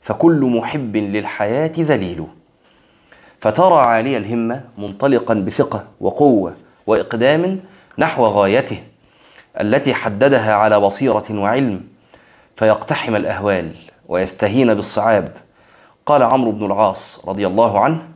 فكل 0.00 0.40
محب 0.58 0.96
للحياة 0.96 1.72
ذليل. 1.78 2.26
فترى 3.40 3.78
عالي 3.78 4.16
الهمة 4.16 4.64
منطلقا 4.78 5.34
بثقة 5.34 5.88
وقوة 6.00 6.56
وإقدام 6.86 7.60
نحو 7.98 8.24
غايته 8.26 8.82
التي 9.60 9.94
حددها 9.94 10.54
على 10.54 10.80
بصيرة 10.80 11.24
وعلم 11.30 11.80
فيقتحم 12.56 13.16
الأهوال 13.16 13.74
ويستهين 14.08 14.74
بالصعاب. 14.74 15.43
قال 16.06 16.22
عمرو 16.22 16.52
بن 16.52 16.66
العاص 16.66 17.28
رضي 17.28 17.46
الله 17.46 17.80
عنه 17.80 18.08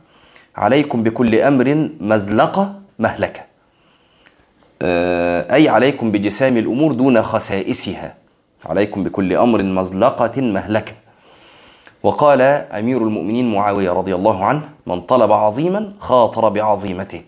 عليكم 0.55 1.03
بكل 1.03 1.35
أمر 1.35 1.89
مزلقة 1.99 2.81
مهلكة. 2.99 3.41
آه، 4.81 5.53
أي 5.55 5.69
عليكم 5.69 6.11
بجسام 6.11 6.57
الأمور 6.57 6.91
دون 6.93 7.21
خسائسها. 7.21 8.15
عليكم 8.65 9.03
بكل 9.03 9.33
أمر 9.33 9.63
مزلقة 9.63 10.41
مهلكة. 10.41 10.93
وقال 12.03 12.41
أمير 12.41 12.97
المؤمنين 13.01 13.53
معاوية 13.53 13.91
رضي 13.91 14.15
الله 14.15 14.45
عنه 14.45 14.69
من 14.87 15.01
طلب 15.01 15.31
عظيما 15.31 15.93
خاطر 15.99 16.49
بعظيمته. 16.49 17.21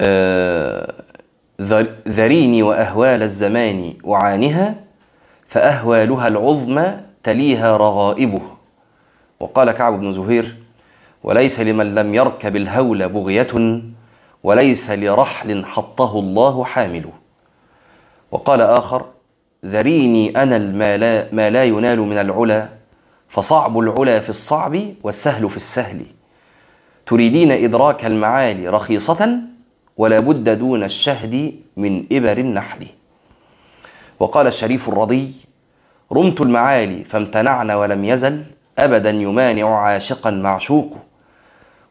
آه، 0.00 0.94
ذريني 2.08 2.62
وأهوال 2.62 3.22
الزمان 3.22 3.94
اعانها 4.08 4.74
فأهوالها 5.46 6.28
العظمى 6.28 7.00
تليها 7.24 7.76
رغائبه. 7.76 8.42
وقال 9.40 9.72
كعب 9.72 10.00
بن 10.00 10.12
زهير 10.12 10.56
وليس 11.22 11.60
لمن 11.60 11.94
لم 11.94 12.14
يركب 12.14 12.56
الهول 12.56 13.08
بغية 13.08 13.82
وليس 14.42 14.90
لرحل 14.90 15.64
حطه 15.64 16.18
الله 16.18 16.64
حامل. 16.64 17.10
وقال 18.30 18.60
آخر 18.60 19.06
ذريني 19.64 20.42
أنا 20.42 20.58
ما 21.32 21.50
لا 21.50 21.64
ينال 21.64 22.00
من 22.00 22.18
العلا 22.18 22.68
فصعب 23.28 23.78
العلا 23.78 24.20
في 24.20 24.28
الصعب 24.28 24.84
والسهل 25.02 25.50
في 25.50 25.56
السهل. 25.56 26.00
تريدين 27.06 27.52
إدراك 27.52 28.04
المعالي 28.04 28.68
رخيصة 28.68 29.38
ولا 29.96 30.20
بد 30.20 30.58
دون 30.58 30.82
الشهد 30.82 31.54
من 31.76 32.06
إبر 32.12 32.38
النحل. 32.38 32.86
وقال 34.20 34.46
الشريف 34.46 34.88
الرضي 34.88 35.32
رمت 36.12 36.40
المعالي 36.40 37.04
فامتنعن 37.04 37.70
ولم 37.70 38.04
يزل 38.04 38.42
أبدا 38.78 39.10
يمانع 39.10 39.78
عاشقا 39.78 40.30
معشوق. 40.30 40.96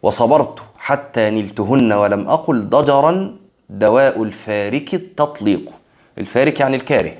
وصبرت 0.04 0.60
حتى 0.78 1.30
نلتهن 1.30 1.92
ولم 1.92 2.28
أقل 2.28 2.70
ضجرا 2.70 3.36
دواء 3.70 4.24
الفارك 4.24 4.94
التطليق. 4.94 5.70
الفارك 6.18 6.60
يعني 6.60 6.76
الكاره. 6.76 7.14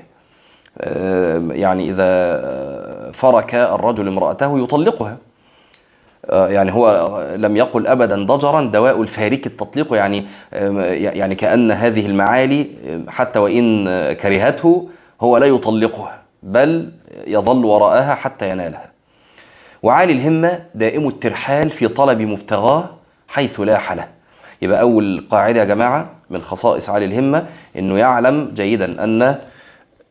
يعني 1.50 1.90
إذا 1.90 3.12
فرك 3.12 3.54
الرجل 3.54 4.08
امرأته 4.08 4.58
يطلقها. 4.58 5.18
يعني 6.30 6.72
هو 6.72 7.18
لم 7.36 7.56
يقل 7.56 7.86
أبدا 7.86 8.24
ضجرا 8.24 8.62
دواء 8.62 9.02
الفارك 9.02 9.46
التطليق. 9.46 9.94
يعني 9.94 10.24
يعني 11.12 11.34
كأن 11.34 11.70
هذه 11.70 12.06
المعالي 12.06 12.70
حتى 13.08 13.38
وإن 13.38 13.86
كرهته 14.12 14.88
هو 15.20 15.36
لا 15.36 15.46
يطلقها. 15.46 16.23
بل 16.44 16.92
يظل 17.26 17.64
وراءها 17.64 18.14
حتى 18.14 18.50
ينالها. 18.50 18.90
وعالي 19.82 20.12
الهمة 20.12 20.64
دائم 20.74 21.08
الترحال 21.08 21.70
في 21.70 21.88
طلب 21.88 22.20
مبتغاه 22.20 22.90
حيث 23.28 23.60
لاح 23.60 23.92
له. 23.92 24.08
يبقى 24.62 24.80
أول 24.80 25.26
قاعدة 25.30 25.60
يا 25.60 25.64
جماعة 25.64 26.10
من 26.30 26.40
خصائص 26.42 26.90
عالي 26.90 27.04
الهمة 27.04 27.46
إنه 27.76 27.98
يعلم 27.98 28.50
جيدا 28.54 29.04
أن 29.04 29.38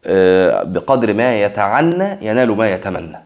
آه، 0.05 0.63
بقدر 0.63 1.13
ما 1.13 1.41
يتعنى 1.41 2.27
ينال 2.27 2.57
ما 2.57 2.71
يتمنى. 2.73 3.17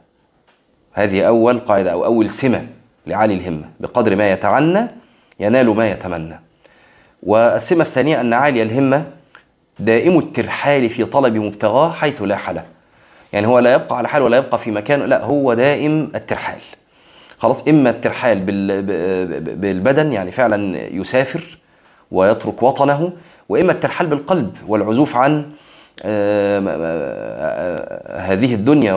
هذه 0.94 1.22
أول 1.22 1.60
قاعدة 1.60 1.92
أو 1.92 2.06
أول 2.06 2.30
سمة 2.30 2.68
لعالي 3.08 3.34
الهمة. 3.34 3.70
بقدر 3.80 4.16
ما 4.16 4.32
يتعنى 4.32 4.88
ينال 5.40 5.76
ما 5.76 5.90
يتمنى. 5.90 6.40
والسمة 7.24 7.82
الثانية 7.82 8.22
أن 8.22 8.34
عالي 8.34 8.64
الهمة 8.64 9.06
دائم 9.80 10.20
الترحال 10.20 10.90
في 10.90 11.06
طلب 11.06 11.36
مبتغاه 11.36 11.92
حيث 11.92 12.22
لا 12.22 12.36
حل 12.36 12.62
يعني 13.34 13.48
هو 13.48 13.60
لا 13.60 13.74
يبقى 13.74 13.98
على 13.98 14.08
حال 14.10 14.22
ولا 14.22 14.38
يبقى 14.38 14.60
في 14.60 14.72
مكانه 14.72 15.06
لا 15.06 15.24
هو 15.24 15.54
دائم 15.54 16.12
الترحال. 16.16 16.60
خلاص 17.38 17.68
إما 17.68 17.90
الترحال 17.90 18.40
بالبدن 19.56 20.14
يعني 20.14 20.32
فعلا 20.32 20.78
يسافر 20.96 21.58
ويترك 22.12 22.64
وطنه 22.64 23.14
وإما 23.50 23.72
الترحال 23.72 24.08
بالقلب 24.08 24.58
والعزوف 24.68 25.16
عن 25.16 25.52
آه، 26.04 26.64
آه، 26.68 28.34
هذه 28.34 28.56
الدنيا 28.56 28.94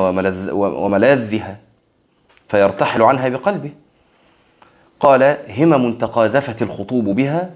وملاذها 0.53 1.59
فيرتحل 2.49 3.03
عنها 3.03 3.29
بقلبه. 3.29 3.71
قال 5.01 5.37
همم 5.59 5.93
تقاذفت 5.93 6.63
الخطوب 6.63 7.05
بها 7.05 7.51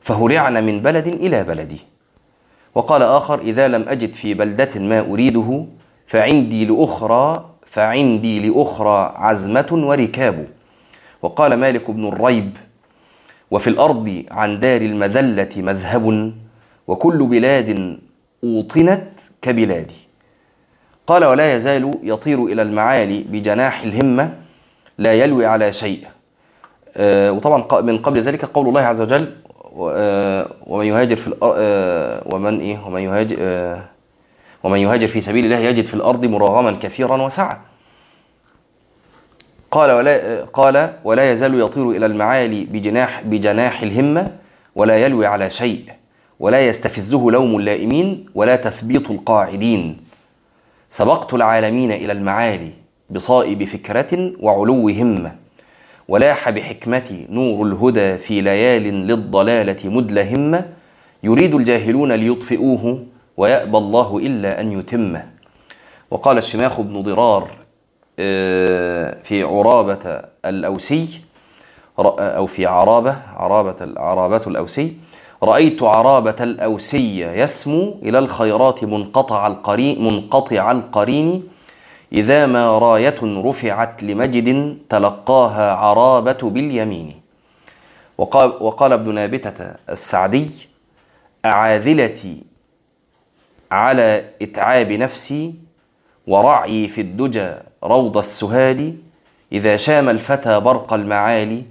فهرعن 0.00 0.64
من 0.64 0.80
بلد 0.80 1.06
إلى 1.06 1.44
بلد. 1.44 1.78
وقال 2.74 3.02
آخر 3.02 3.40
إذا 3.40 3.68
لم 3.68 3.88
أجد 3.88 4.14
في 4.14 4.34
بلدة 4.34 4.80
ما 4.80 5.00
أريده 5.00 5.66
فعندي 6.06 6.64
لأخرى 6.64 7.50
فعندي 7.66 8.48
لأخرى 8.48 9.12
عزمة 9.16 9.66
وركاب. 9.72 10.46
وقال 11.22 11.54
مالك 11.54 11.90
بن 11.90 12.08
الريب 12.08 12.56
وفي 13.50 13.70
الأرض 13.70 14.24
عن 14.30 14.60
دار 14.60 14.80
المذلة 14.80 15.48
مذهب 15.56 16.32
وكل 16.88 17.26
بلاد 17.26 17.98
أوطنت 18.44 19.18
كبلادي 19.42 19.94
قال 21.06 21.24
ولا 21.24 21.54
يزال 21.54 21.98
يطير 22.02 22.44
إلى 22.44 22.62
المعالي 22.62 23.22
بجناح 23.22 23.82
الهمة 23.82 24.34
لا 24.98 25.12
يلوي 25.14 25.46
على 25.46 25.72
شيء. 25.72 26.04
آه 26.96 27.32
وطبعا 27.32 27.82
من 27.82 27.98
قبل 27.98 28.20
ذلك 28.20 28.44
قول 28.44 28.68
الله 28.68 28.80
عز 28.80 29.00
وجل 29.02 29.32
آه 29.90 30.48
ومن 30.66 30.86
يهاجر 30.86 31.16
في 31.16 31.34
آه 31.42 32.22
ومن 32.26 32.60
إيه؟ 32.60 32.86
ومن 32.86 33.00
يهاجر 33.00 33.36
آه 33.40 33.84
ومن 34.62 34.78
يهاجر 34.78 35.08
في 35.08 35.20
سبيل 35.20 35.44
الله 35.44 35.58
يجد 35.58 35.86
في 35.86 35.94
الأرض 35.94 36.24
مراغما 36.24 36.78
كثيرا 36.80 37.22
وسعه 37.22 37.64
قال 39.70 39.90
ولا 39.90 40.44
قال 40.44 40.92
ولا 41.04 41.32
يزال 41.32 41.60
يطير 41.60 41.90
إلى 41.90 42.06
المعالي 42.06 42.64
بجناح 42.64 43.22
بجناح 43.22 43.82
الهمة 43.82 44.32
ولا 44.74 44.96
يلوي 44.96 45.26
على 45.26 45.50
شيء 45.50 45.84
ولا 46.40 46.66
يستفزه 46.66 47.30
لوم 47.30 47.56
اللائمين 47.56 48.24
ولا 48.34 48.56
تثبيط 48.56 49.10
القاعدين. 49.10 49.96
سبقت 50.88 51.34
العالمين 51.34 51.92
إلى 51.92 52.12
المعالي 52.12 52.70
بصائب 53.10 53.64
فكرة 53.64 54.32
وعلو 54.40 54.88
همة 54.88 55.36
ولاح 56.08 56.50
بحكمتي 56.50 57.26
نور 57.30 57.66
الهدى 57.66 58.18
في 58.18 58.40
ليال 58.40 58.82
للضلالة 58.82 59.90
مدلهمة. 59.90 60.68
يريد 61.22 61.54
الجاهلون 61.54 62.12
ليطفئوه 62.12 63.04
ويأبى 63.42 63.78
الله 63.78 64.18
إلا 64.18 64.60
أن 64.60 64.72
يتمه. 64.72 65.26
وقال 66.10 66.38
الشماخ 66.38 66.80
بن 66.80 67.02
ضرار 67.02 67.50
آه، 68.18 69.22
في 69.22 69.42
عرابة 69.42 70.22
الأوسي 70.44 71.20
أو 71.98 72.46
في 72.46 72.66
عرابة 72.66 73.16
عرابة 73.36 73.94
عرابة 73.96 74.40
الأوسي 74.46 74.96
رأيت 75.42 75.82
عرابة 75.82 76.36
الأوسي 76.40 77.20
يسمو 77.20 77.98
إلى 78.02 78.18
الخيرات 78.18 78.84
منقطع 78.84 79.46
القرين 79.46 80.04
منقطع 80.04 80.70
القرين 80.70 81.48
إذا 82.12 82.46
ما 82.46 82.78
راية 82.78 83.18
رفعت 83.22 84.02
لمجد 84.02 84.78
تلقاها 84.88 85.74
عرابة 85.74 86.38
باليمين. 86.42 87.20
وقال, 88.18 88.52
وقال 88.60 88.92
ابن 88.92 89.14
نابتة 89.14 89.74
السعدي 89.90 90.48
أعاذلتي 91.44 92.51
على 93.72 94.24
إتعاب 94.42 94.92
نفسي 94.92 95.54
ورعي 96.26 96.88
في 96.88 97.00
الدجى 97.00 97.52
روض 97.84 98.16
السهاد. 98.16 98.98
إذا 99.52 99.76
شام 99.76 100.08
الفتى 100.08 100.60
برق 100.60 100.92
المعالي 100.92 101.64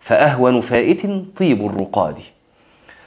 فأهون 0.00 0.60
فائت 0.60 1.02
طيب 1.36 1.66
الرقاد. 1.66 2.18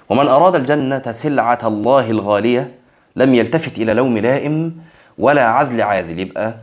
ومن 0.10 0.28
أراد 0.28 0.56
الجنة 0.56 1.12
سلعة 1.12 1.60
الله 1.64 2.12
الغالية 2.12 2.72
لم 3.16 3.34
يلتفت 3.34 3.78
إلى 3.78 3.94
لوم 3.94 4.18
لائم 4.18 4.82
ولا 5.18 5.46
عزل 5.48 5.82
عاذل 5.82 6.20
يبقى 6.20 6.56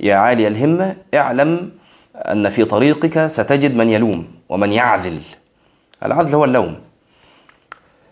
يا 0.00 0.14
عالي 0.14 0.46
الهمة 0.46 0.96
اعلم 1.14 1.70
أن 2.16 2.50
في 2.50 2.64
طريقك 2.64 3.26
ستجد 3.26 3.74
من 3.74 3.88
يلوم 3.90 4.28
ومن 4.48 4.72
يعذل 4.72 5.20
العذل 6.02 6.34
هو 6.34 6.44
اللوم 6.44 6.80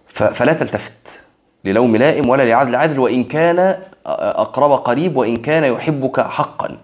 فلا 0.07 0.53
تلتفت. 0.53 1.21
للوم 1.65 1.97
لائم 1.97 2.29
ولا 2.29 2.43
لعذل 2.43 2.77
عادل 2.77 2.99
وإن 2.99 3.25
كان 3.25 3.77
أقرب 4.07 4.73
قريب 4.73 5.17
وإن 5.17 5.37
كان 5.37 5.65
يحبك 5.65 6.21
حقا. 6.21 6.77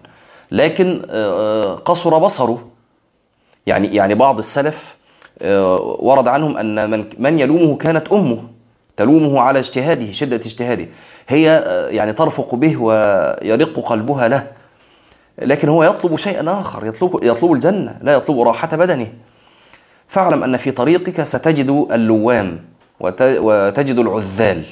لكن 0.51 1.01
قصر 1.85 2.17
بصره. 2.17 2.67
يعني 3.67 3.95
يعني 3.95 4.15
بعض 4.15 4.37
السلف 4.37 4.95
ورد 5.99 6.27
عنهم 6.27 6.57
أن 6.57 6.89
من 6.89 7.05
من 7.17 7.39
يلومه 7.39 7.77
كانت 7.77 8.07
أمه 8.07 8.43
تلومه 8.97 9.41
على 9.41 9.59
اجتهاده 9.59 10.11
شدة 10.11 10.35
اجتهاده. 10.35 10.87
هي 11.27 11.63
يعني 11.91 12.13
ترفق 12.13 12.55
به 12.55 12.77
ويرق 12.81 13.79
قلبها 13.79 14.27
له. 14.27 14.47
لكن 15.41 15.69
هو 15.69 15.83
يطلب 15.83 16.15
شيئا 16.15 16.59
آخر 16.59 16.85
يطلب 16.85 17.23
يطلب 17.23 17.53
الجنة 17.53 17.97
لا 18.01 18.13
يطلب 18.13 18.39
راحة 18.39 18.77
بدنه. 18.77 19.07
فاعلم 20.07 20.43
أن 20.43 20.57
في 20.57 20.71
طريقك 20.71 21.23
ستجد 21.23 21.87
اللوام. 21.91 22.59
وتجد 22.99 23.99
العذال. 23.99 24.63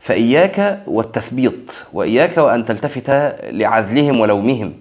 فإياك 0.00 0.82
والتثبيط 0.86 1.86
وإياك 1.92 2.36
وأن 2.36 2.64
تلتفت 2.64 3.10
لعذلهم 3.42 4.20
ولومهم. 4.20 4.74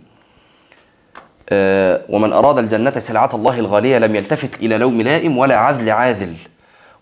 آه، 1.49 2.01
ومن 2.09 2.33
أراد 2.33 2.57
الجنة 2.57 2.99
سلعة 2.99 3.29
الله 3.33 3.59
الغالية 3.59 3.97
لم 3.97 4.15
يلتفت 4.15 4.55
إلى 4.59 4.77
لوم 4.77 5.01
لائم 5.01 5.37
ولا 5.37 5.55
عزل 5.55 5.89
عاذل. 5.89 6.33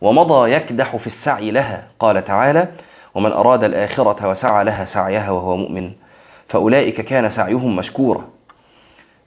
ومضى 0.01 0.51
يكدح 0.51 0.95
في 0.95 1.07
السعي 1.07 1.51
لها. 1.51 1.87
قال 1.99 2.25
تعالى 2.25 2.67
ومن 3.15 3.31
أراد 3.31 3.63
الآخرة 3.63 4.29
وسعى 4.29 4.63
لها 4.63 4.85
سعيها 4.85 5.31
وهو 5.31 5.57
مؤمن. 5.57 5.91
فأولئك 6.47 7.01
كان 7.01 7.29
سعيهم 7.29 7.75
مشكورا. 7.75 8.27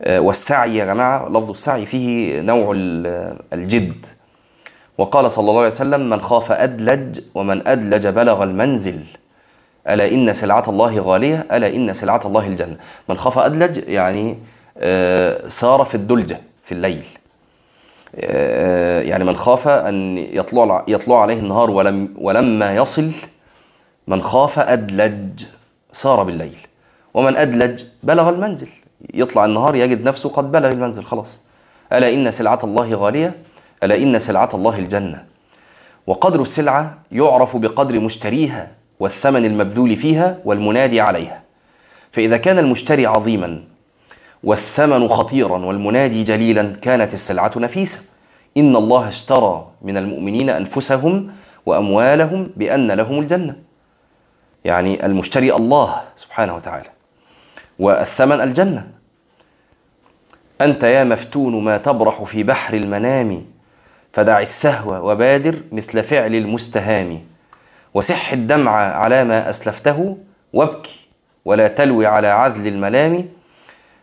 آه، 0.03 0.21
والسعي 0.21 0.77
يا 0.77 0.85
جماعة 0.85 1.29
لفظ 1.29 1.51
السعي 1.51 1.87
فيه 1.87 2.41
نوع 2.41 2.73
الجد. 3.53 4.07
وقال 4.99 5.31
صلى 5.31 5.51
الله 5.51 5.59
عليه 5.59 5.67
وسلم 5.67 6.11
من 6.11 6.21
خاف 6.21 6.53
أدلج 6.53 7.21
ومن 7.35 7.69
أدلج 7.69 8.07
بلغ 8.07 8.43
المنزل. 8.43 9.01
ألا 9.89 10.13
إن 10.13 10.33
سلعة 10.33 10.65
الله 10.69 10.99
غالية 10.99 11.47
ألا 11.53 11.77
إن 11.77 11.93
سلعة 11.93 12.21
الله 12.25 12.47
الجنة. 12.47 12.77
من 13.09 13.17
خاف 13.17 13.39
أدلج 13.39 13.89
يعني 13.89 14.39
آه، 14.79 15.49
سار 15.49 15.85
في 15.85 15.95
الدلجة 15.95 16.41
في 16.65 16.73
الليل. 16.73 17.05
آه، 18.15 19.03
يعني 19.03 19.25
من 19.25 19.37
خاف 19.37 19.69
أن 19.69 20.19
يطلع, 20.19 20.85
يطلع 20.89 21.23
عليه 21.23 21.39
النهار 21.39 21.71
ولم 21.71 22.15
ولما 22.17 22.77
يصل 22.77 23.11
من 24.09 24.23
خاف 24.23 24.59
أدلج 24.59 25.45
سار 25.93 26.23
بالليل. 26.23 26.57
ومن 27.15 27.37
أدلج 27.37 27.83
بلغ 28.03 28.29
المنزل. 28.29 28.69
يطلع 29.15 29.45
النهار 29.45 29.75
يجد 29.75 30.05
نفسه 30.05 30.29
قد 30.29 30.53
بلغ 30.53 30.69
المنزل 30.69 31.05
خلاص. 31.05 31.41
ألا 31.93 32.15
إن 32.15 32.31
سلعة 32.31 32.59
الله 32.65 32.95
غالية 32.95 33.35
ألا 33.83 33.97
إن 33.97 34.19
سلعة 34.19 34.51
الله 34.55 34.79
الجنة. 34.79 35.25
وقدر 36.07 36.43
السلعة 36.43 36.99
يعرف 37.13 37.57
بقدر 37.57 38.01
مشتريها 38.01 38.71
والثمن 39.01 39.45
المبذول 39.45 39.97
فيها 39.97 40.39
والمنادي 40.45 41.01
عليها. 41.01 41.43
فإذا 42.13 42.37
كان 42.37 42.59
المشتري 42.59 43.07
عظيما 43.07 43.65
والثمن 44.45 45.09
خطيرا 45.09 45.59
والمنادي 45.59 46.25
جليلا 46.25 46.73
كانت 46.83 47.15
السلعة 47.15 47.53
نفيسة. 47.57 48.01
إن 48.57 48.77
الله 48.77 49.09
اشترى 49.09 49.69
من 49.83 49.97
المؤمنين 49.97 50.51
أنفسهم 50.51 51.33
وأموالهم 51.67 52.51
بأن 52.57 52.91
لهم 52.91 53.19
الجنة. 53.19 53.57
يعني 54.65 55.07
المشتري 55.07 55.55
الله 55.55 56.01
سبحانه 56.17 56.57
وتعالى. 56.57 56.89
والثمن 57.79 58.41
الجنة. 58.41 58.87
أنت 60.61 60.83
يا 60.83 61.05
مفتون 61.05 61.65
ما 61.65 61.77
تبرح 61.77 62.23
في 62.23 62.43
بحر 62.43 62.75
المنام 62.75 63.45
فدع 64.13 64.41
السهو 64.41 65.11
وبادر 65.11 65.63
مثل 65.73 66.03
فعل 66.03 66.35
المستهام. 66.35 67.21
وسح 67.95 68.33
الدمع 68.33 68.71
على 68.73 69.25
ما 69.25 69.49
أسلفته 69.49 70.17
وابكي 70.53 71.09
ولا 71.45 71.69
تلوي 71.69 72.07
على 72.07 72.27
عذل 72.27 72.67
الملام. 72.67 73.29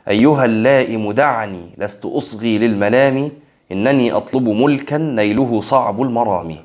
أيها 0.07 0.45
اللائم 0.45 1.11
دعني 1.11 1.69
لست 1.77 2.05
أصغي 2.05 2.57
للملام. 2.57 3.31
إنني 3.71 4.11
أطلب 4.11 4.49
ملكا 4.49 4.97
نيله 4.97 5.61
صعب 5.61 6.01
المرام. 6.01 6.55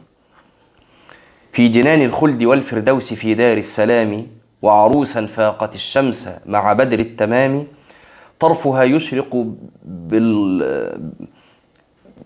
في 1.53 1.69
جنان 1.69 2.03
الخلد 2.03 2.43
والفردوس 2.43 3.15
في 3.15 3.35
دار 3.35 3.57
السلام 3.57 4.27
وعروسا 4.63 5.27
فاقت 5.27 5.75
الشمس 5.75 6.29
مع 6.47 6.73
بدر 6.73 6.99
التمام. 6.99 7.67
طرفها 8.41 8.83
يشرق 8.83 9.47
بال 9.85 10.63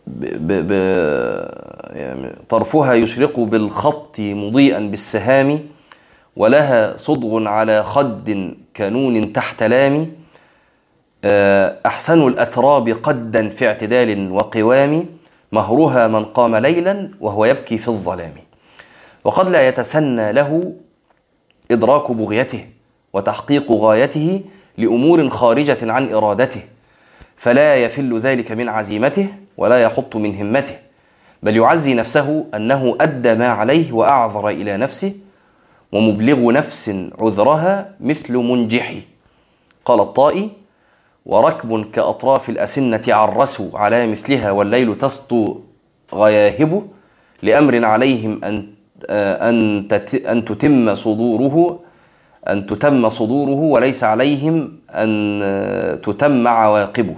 ب... 0.07 0.53
ب... 0.53 0.71
يعني 1.91 2.37
طرفها 2.49 2.95
يشرق 2.95 3.41
بالخط 3.41 4.21
مضيئا 4.21 4.81
بالسهام 4.81 5.61
ولها 6.37 6.97
صدغ 6.97 7.47
على 7.49 7.83
خد 7.83 8.55
كنون 8.77 9.33
تحت 9.33 9.63
لام. 9.63 10.13
أحسن 11.87 12.29
الأتراب 12.29 12.89
قدا 12.89 13.49
في 13.49 13.67
اعتدال 13.67 14.31
وقوام. 14.31 15.07
مهرها 15.53 16.09
من 16.09 16.25
قام 16.25 16.57
ليلا 16.57 17.11
وهو 17.21 17.45
يبكي 17.45 17.79
في 17.79 17.89
الظلام. 17.89 18.33
وقد 19.25 19.49
لا 19.49 19.69
يتسنى 19.69 20.33
له 20.33 20.73
إدراك 21.71 22.13
بغيته 22.13 22.67
وتحقيق 23.13 23.73
غايته 23.73 24.43
لأمور 24.79 25.29
خارجة 25.29 25.93
عن 25.93 26.13
إرادته 26.13 26.61
فلا 27.37 27.77
يفل 27.77 28.19
ذلك 28.19 28.53
من 28.53 28.69
عزيمته. 28.69 29.29
ولا 29.57 29.83
يحط 29.83 30.17
من 30.17 30.37
همته 30.37 30.77
بل 31.43 31.57
يعزي 31.57 31.95
نفسه 31.95 32.45
أنه 32.55 32.97
أدى 33.01 33.35
ما 33.35 33.49
عليه 33.49 33.93
وأعذر 33.93 34.49
إلى 34.49 34.77
نفسه 34.77 35.13
ومبلغ 35.93 36.53
نفس 36.53 37.11
عذرها 37.21 37.95
مثل 38.01 38.37
منجح 38.37 38.95
قال 39.85 40.01
الطائي 40.01 40.51
وركب 41.27 41.91
كأطراف 41.91 42.49
الأسنة 42.49 43.03
عرسوا 43.09 43.79
على 43.79 44.07
مثلها 44.07 44.51
والليل 44.51 44.99
تسطو 44.99 45.57
غياهبه 46.15 46.83
لأمر 47.43 47.85
عليهم 47.85 48.45
أن 48.45 48.67
أن 49.11 49.89
أن 50.27 50.45
تتم 50.45 50.95
صدوره 50.95 51.81
أن 52.49 52.67
تتم 52.67 53.09
صدوره 53.09 53.61
وليس 53.61 54.05
عليهم 54.05 54.79
أن 54.91 55.11
تتم 56.03 56.49
عواقبه. 56.49 57.15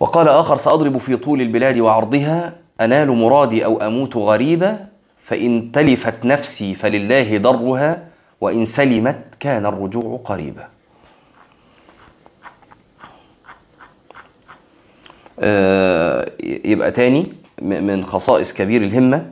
وقال 0.00 0.28
آخر 0.28 0.56
سأضرب 0.56 0.98
في 0.98 1.16
طول 1.16 1.40
البلاد 1.40 1.78
وعرضها 1.78 2.56
أنال 2.80 3.08
مرادي 3.08 3.64
أو 3.64 3.80
أموت 3.80 4.16
غريبا؟ 4.16 4.86
فإن 5.16 5.72
تلفت 5.72 6.24
نفسي 6.26 6.74
فلله 6.74 7.38
ضرها 7.38 8.04
وإن 8.40 8.64
سلمت 8.64 9.20
كان 9.40 9.66
الرجوع 9.66 10.20
قريبا. 10.24 10.68
آه 15.40 16.30
يبقى 16.64 16.90
تاني 16.90 17.32
من 17.62 18.04
خصائص 18.04 18.52
كبير 18.52 18.82
الهمة 18.82 19.26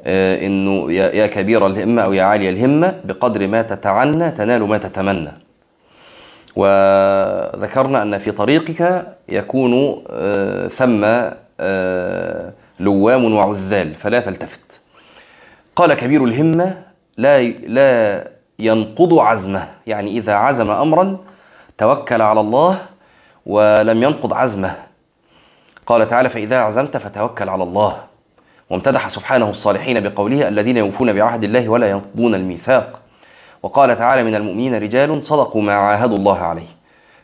آه 0.00 0.46
إنه 0.46 0.92
يا 0.92 1.26
كبير 1.26 1.66
الهمة 1.66 2.02
أو 2.02 2.12
يا 2.12 2.22
عالي 2.22 2.48
الهمة 2.48 3.00
بقدر 3.04 3.46
ما 3.46 3.62
تتعنى 3.62 4.30
تنال 4.30 4.62
ما 4.62 4.78
تتمنى. 4.78 5.32
وذكرنا 6.56 8.02
أن 8.02 8.18
في 8.18 8.32
طريقك 8.32 9.06
يكون 9.28 10.04
آه 10.10 10.68
ثم 10.68 11.04
لوام 12.80 13.34
وعذال 13.34 13.94
فلا 13.94 14.20
تلتفت. 14.20 14.80
قال 15.76 15.94
كبير 15.94 16.24
الهمة 16.24 16.82
لا 17.16 17.42
لا 17.48 18.28
ينقض 18.58 19.18
عزمه. 19.18 19.68
يعني 19.86 20.10
إذا 20.10 20.34
عزم 20.34 20.70
أمرا 20.70 21.18
توكل 21.78 22.22
على 22.22 22.40
الله 22.40 22.78
ولم 23.46 24.02
ينقض 24.02 24.34
عزمه. 24.34 24.74
قال 25.86 26.06
تعالى 26.06 26.28
فإذا 26.28 26.58
عزمت 26.58 26.96
فتوكل 26.96 27.48
على 27.48 27.62
الله. 27.62 27.96
وامتدح 28.70 29.08
سبحانه 29.08 29.50
الصالحين 29.50 30.00
بقوله 30.00 30.48
الذين 30.48 30.76
يوفون 30.76 31.12
بعهد 31.12 31.44
الله 31.44 31.68
ولا 31.68 31.90
ينقضون 31.90 32.34
الميثاق. 32.34 33.01
وقال 33.62 33.98
تعالى 33.98 34.24
من 34.24 34.34
المؤمنين 34.34 34.74
رجال 34.74 35.22
صدقوا 35.22 35.62
ما 35.62 35.72
عاهدوا 35.72 36.16
الله 36.16 36.38
عليه. 36.38 36.68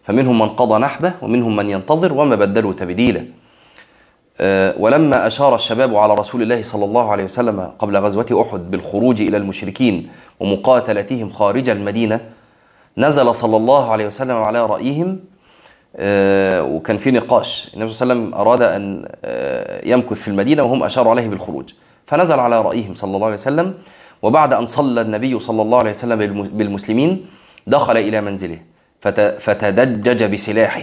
فمنهم 0.05 0.39
من 0.39 0.49
قضى 0.49 0.79
نحبه 0.79 1.13
ومنهم 1.23 1.57
من 1.57 1.71
ينتظر 1.71 2.13
وما 2.13 2.37
بدلوا 2.37 2.73
تبديلا 2.73 3.25
ولما 4.79 5.27
أشار 5.27 5.55
الشباب 5.55 5.97
على 5.97 6.15
رسول 6.15 6.43
الله 6.43 6.63
صلى 6.63 6.85
الله 6.85 7.13
عليه 7.13 7.25
وسلم 7.25 7.71
قبل 7.79 7.97
غزوة 7.97 8.47
أحد 8.49 8.71
بالخروج 8.71 9.21
إلى 9.21 9.37
المشركين 9.37 10.09
ومقاتلتهم 10.41 11.31
خارج 11.31 11.69
المدينة 11.69 12.21
نزل 12.99 13.35
صلى 13.35 13.57
الله 13.57 13.93
عليه 13.93 14.07
وسلم 14.07 14.37
على 14.37 14.67
رأيهم 14.67 15.21
وكان 16.75 16.97
في 16.97 17.11
نقاش. 17.11 17.71
النبي 17.75 17.93
صلى 17.93 18.13
الله 18.13 18.15
عليه 18.15 18.25
وسلم 18.25 18.41
أراد 18.41 18.63
أن 18.63 19.09
يمكث 19.85 20.21
في 20.21 20.29
المدينة 20.29 20.63
وهم 20.63 20.83
أشاروا 20.83 21.11
عليه 21.11 21.29
بالخروج. 21.29 21.71
فنزل 22.07 22.41
على 22.41 22.63
رأيهم 22.63 22.95
صلى 22.95 23.17
الله 23.17 23.27
عليه 23.27 23.35
وسلم 23.35 23.75
وبعد 24.23 24.53
أن 24.53 24.67
صلى 24.67 25.01
النبي 25.01 25.39
صلى 25.39 25.63
الله 25.63 25.79
عليه 25.79 25.91
وسلم 25.91 26.43
بالمسلمين 26.53 27.27
دخل 27.67 27.97
إلى 27.97 28.21
منزله 28.21 28.59
فتدجج 29.39 30.25
بسلاحه 30.25 30.83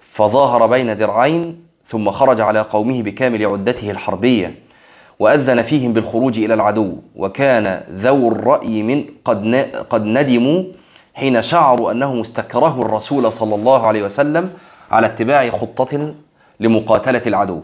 فظاهر 0.00 0.66
بين 0.66 0.96
درعين 0.96 1.66
ثم 1.84 2.10
خرج 2.10 2.40
على 2.40 2.60
قومه 2.60 3.02
بكامل 3.02 3.46
عدته 3.46 3.90
الحربية 3.90 4.54
وأذن 5.18 5.62
فيهم 5.62 5.92
بالخروج 5.92 6.38
إلى 6.38 6.54
العدو 6.54 6.96
وكان 7.16 7.82
ذو 7.92 8.28
الرأي 8.28 8.82
من 8.82 9.04
قد 9.24 9.54
قد 9.90 10.04
ندموا 10.04 10.64
حين 11.14 11.42
شعروا 11.42 11.90
أنهم 11.92 12.20
استكرهوا 12.20 12.84
الرسول 12.84 13.32
صلى 13.32 13.54
الله 13.54 13.86
عليه 13.86 14.02
وسلم 14.02 14.50
على 14.90 15.06
اتباع 15.06 15.50
خطة 15.50 16.14
لمقاتلة 16.60 17.22
العدو. 17.26 17.60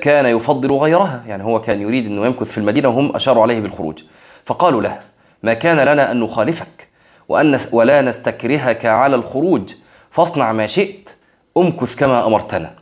كان 0.00 0.26
يفضل 0.26 0.72
غيرها. 0.72 1.24
يعني 1.26 1.44
هو 1.44 1.60
كان 1.60 1.80
يريد 1.80 2.06
أنه 2.06 2.26
يمكث 2.26 2.50
في 2.50 2.58
المدينة 2.58 2.88
وهم 2.88 3.16
أشاروا 3.16 3.42
عليه 3.42 3.60
بالخروج. 3.60 4.02
فقالوا 4.44 4.82
له 4.82 4.98
ما 5.42 5.54
كان 5.54 5.80
لنا 5.80 6.10
أن 6.10 6.20
نخالفك 6.20 6.88
وأن 7.28 7.58
ولا 7.72 8.02
نستكرهك 8.02 8.86
على 8.86 9.16
الخروج. 9.16 9.72
فاصنع 10.10 10.52
ما 10.52 10.66
شئت 10.66 11.10
امكث 11.56 11.94
كما 11.94 12.26
أمرتنا. 12.26 12.74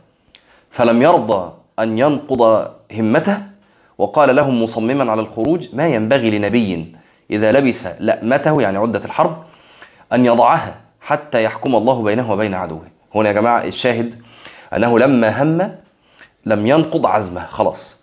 فلم 0.71 1.01
يرضى 1.01 1.53
أن 1.79 1.97
ينقض 1.97 2.67
همته 2.97 3.37
وقال 3.97 4.35
لهم 4.35 4.63
مصمما 4.63 5.11
على 5.11 5.21
الخروج 5.21 5.67
ما 5.73 5.87
ينبغي 5.87 6.29
لنبي 6.29 6.95
إذا 7.31 7.51
لبس 7.51 7.87
لأمته 7.99 8.61
يعني 8.61 8.77
عدة 8.77 9.05
الحرب 9.05 9.43
أن 10.13 10.25
يضعها 10.25 10.75
حتى 11.01 11.43
يحكم 11.43 11.75
الله 11.75 12.03
بينه 12.03 12.31
وبين 12.31 12.53
عدوه. 12.53 12.83
هنا 13.15 13.29
يا 13.29 13.33
جماعة 13.33 13.63
الشاهد 13.63 14.15
أنه 14.75 14.99
لما 14.99 15.43
هم 15.43 15.75
لم 16.45 16.67
ينقض 16.67 17.05
عزمه. 17.05 17.45
خلاص. 17.45 17.99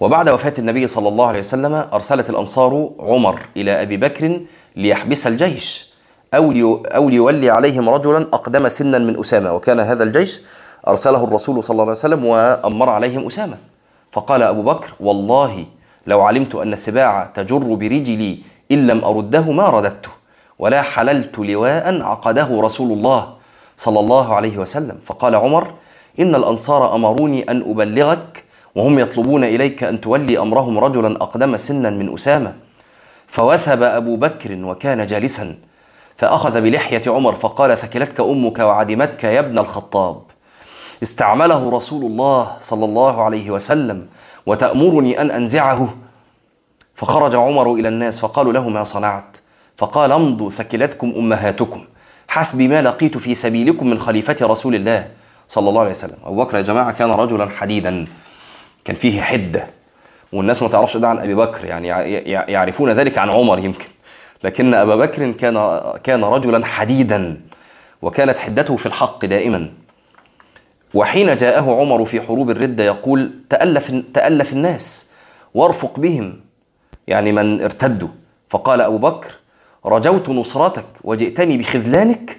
وبعد 0.00 0.28
وفاة 0.28 0.54
النبي 0.58 0.86
صلى 0.86 1.08
الله 1.08 1.26
عليه 1.26 1.38
وسلم 1.38 1.74
أرسلت 1.74 2.30
الأنصار 2.30 2.90
عمر 2.98 3.40
إلى 3.56 3.82
أبي 3.82 3.96
بكر 3.96 4.40
ليحبس 4.76 5.26
الجيش 5.26 5.92
أو 6.34 6.52
أو 6.86 7.08
ليولي 7.08 7.50
عليهم 7.50 7.88
رجلا 7.88 8.26
أقدم 8.32 8.68
سنا 8.68 8.98
من 8.98 9.18
أسامة. 9.18 9.52
وكان 9.52 9.80
هذا 9.80 10.04
الجيش 10.04 10.40
أرسله 10.88 11.24
الرسول 11.24 11.64
صلى 11.64 11.74
الله 11.74 11.82
عليه 11.82 11.90
وسلم 11.92 12.24
وأمر 12.24 12.90
عليهم 12.90 13.26
أسامة. 13.26 13.56
فقال 14.12 14.42
أبو 14.42 14.62
بكر 14.62 14.92
والله 15.00 15.66
لو 16.06 16.22
علمت 16.22 16.54
أن 16.54 16.72
السباع 16.72 17.30
تجر 17.34 17.74
برجلي 17.74 18.38
إن 18.72 18.86
لم 18.86 19.04
أرده 19.04 19.52
ما 19.52 19.66
رددته 19.68 20.10
ولا 20.58 20.82
حللت 20.82 21.38
لواء 21.38 22.02
عقده 22.02 22.48
رسول 22.50 22.92
الله 22.92 23.36
صلى 23.76 24.00
الله 24.00 24.34
عليه 24.34 24.58
وسلم. 24.58 24.98
فقال 25.02 25.34
عمر 25.34 25.74
إن 26.20 26.34
الأنصار 26.34 26.94
أمروني 26.94 27.50
أن 27.50 27.70
أبلغك 27.70 28.44
وهم 28.74 28.98
يطلبون 28.98 29.44
إليك 29.44 29.84
أن 29.84 30.00
تولي 30.00 30.38
أمرهم 30.38 30.78
رجلا 30.78 31.22
أقدم 31.22 31.56
سنا 31.56 31.90
من 31.90 32.14
أسامة. 32.14 32.54
فوثب 33.26 33.82
أبو 33.82 34.16
بكر 34.16 34.64
وكان 34.64 35.06
جالسا 35.06 35.54
فأخذ 36.16 36.60
بلحية 36.60 37.02
عمر 37.06 37.34
فقال 37.34 37.78
ثكلتك 37.78 38.20
أمك 38.20 38.58
وعدمتك 38.58 39.24
يا 39.24 39.40
ابن 39.40 39.58
الخطاب. 39.58 40.20
استعمله 41.02 41.70
رسول 41.70 42.04
الله 42.04 42.56
صلى 42.60 42.84
الله 42.84 43.22
عليه 43.22 43.50
وسلم 43.50 44.06
وتأمرني 44.46 45.20
أن 45.20 45.30
أنزعه. 45.30 45.96
فخرج 46.94 47.34
عمر 47.34 47.74
إلى 47.74 47.88
الناس 47.88 48.18
فقالوا 48.18 48.52
له 48.52 48.68
ما 48.68 48.84
صنعت؟ 48.84 49.36
فقال 49.76 50.12
امضوا 50.12 50.50
ثكلتكم 50.50 51.12
أمهاتكم. 51.16 51.84
حسبي 52.28 52.68
ما 52.68 52.82
لقيت 52.82 53.18
في 53.18 53.34
سبيلكم 53.34 53.90
من 53.90 53.98
خليفة 53.98 54.36
رسول 54.42 54.74
الله. 54.74 55.08
صلى 55.48 55.68
الله 55.68 55.80
عليه 55.80 55.90
وسلم. 55.90 56.16
أبو 56.24 56.44
بكر 56.44 56.56
يا 56.56 56.62
جماعة 56.62 56.92
كان 56.92 57.10
رجلا 57.10 57.48
حديدا 57.48 58.06
كان 58.84 58.96
فيه 58.96 59.20
حدة 59.20 59.66
والناس 60.32 60.62
ما 60.62 60.68
تعرفش 60.68 60.96
ده 60.96 61.08
عن 61.08 61.18
أبي 61.18 61.34
بكر 61.34 61.64
يعني 61.64 61.88
يعرفون 62.52 62.90
ذلك 62.90 63.18
عن 63.18 63.30
عمر 63.30 63.58
يمكن. 63.58 63.88
لكن 64.44 64.74
أبا 64.74 64.96
بكر 64.96 65.30
كان 65.32 65.82
كان 66.04 66.24
رجلا 66.24 66.66
حديدا 66.66 67.40
وكانت 68.02 68.38
حدته 68.38 68.76
في 68.76 68.86
الحق 68.86 69.24
دائما. 69.24 69.70
وحين 70.94 71.36
جاءه 71.36 71.80
عمر 71.80 72.04
في 72.04 72.20
حروب 72.20 72.50
الردة 72.50 72.84
يقول 72.84 73.32
تألف, 73.50 74.02
تألف 74.14 74.52
الناس 74.52 75.12
وارفق 75.54 76.00
بهم. 76.00 76.40
يعني 77.06 77.32
من 77.32 77.62
ارتدوا. 77.62 78.08
فقال 78.48 78.80
أبو 78.80 78.98
بكر 78.98 79.30
رجوت 79.86 80.28
نصرتك 80.28 80.86
وجئتني 81.04 81.58
بخذلانك 81.58 82.38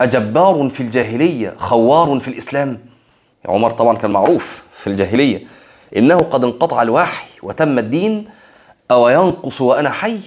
أجبار 0.00 0.68
في 0.68 0.80
الجاهلية 0.80 1.54
خوار 1.58 2.20
في 2.20 2.28
الإسلام. 2.28 2.78
عمر 3.46 3.70
طبعا 3.70 3.96
كان 3.96 4.10
معروف 4.10 4.62
في 4.70 4.86
الجاهلية. 4.86 5.46
إنه 5.96 6.18
قد 6.18 6.44
انقطع 6.44 6.82
الوحي 6.82 7.26
وتم 7.42 7.78
الدين 7.78 8.24
أو 8.90 9.08
ينقص 9.08 9.60
وأنا 9.60 9.90
حي؟ 9.90 10.18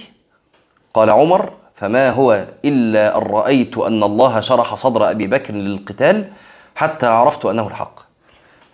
قال 0.94 1.10
عمر 1.10 1.52
فما 1.74 2.10
هو 2.10 2.44
إلا 2.64 3.18
أن 3.18 3.22
رأيت 3.22 3.78
أن 3.78 4.02
الله 4.02 4.40
شرح 4.40 4.74
صدر 4.74 5.10
أبي 5.10 5.26
بكر 5.26 5.54
للقتال 5.54 6.28
حتى 6.74 7.06
عرفت 7.06 7.44
أنه 7.46 7.66
الحق. 7.66 8.00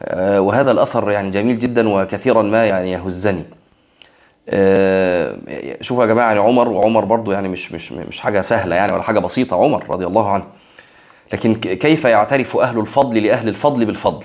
آه، 0.03 0.41
وهذا 0.41 0.71
الأثر 0.71 1.11
يعني 1.11 1.31
جميل 1.31 1.59
جدا 1.59 1.89
وكثيرا 1.89 2.43
ما 2.43 2.67
يعني 2.67 2.93
يهزني. 2.93 3.45
آه، 4.49 5.37
شوفوا 5.81 6.03
يا 6.05 6.09
جماعة 6.09 6.29
يعني 6.29 6.41
عمر 6.41 6.69
وعمر 6.69 7.05
برضو 7.05 7.33
يعني 7.33 7.49
مش 7.49 7.73
مش 7.73 7.93
مش 7.93 8.21
حاجة 8.21 8.41
سهلة 8.41 8.77
يعني 8.77 8.93
ولا 8.93 9.03
حاجة 9.03 9.19
بسيطة 9.19 9.57
عمر 9.57 9.91
رضي 9.91 10.07
الله 10.07 10.31
عنه. 10.31 10.45
لكن 11.33 11.55
كيف 11.55 12.05
يعترف 12.05 12.57
أهل 12.57 12.79
الفضل 12.81 13.23
لأهل 13.23 13.49
الفضل 13.49 13.85
بالفضل؟ 13.85 14.25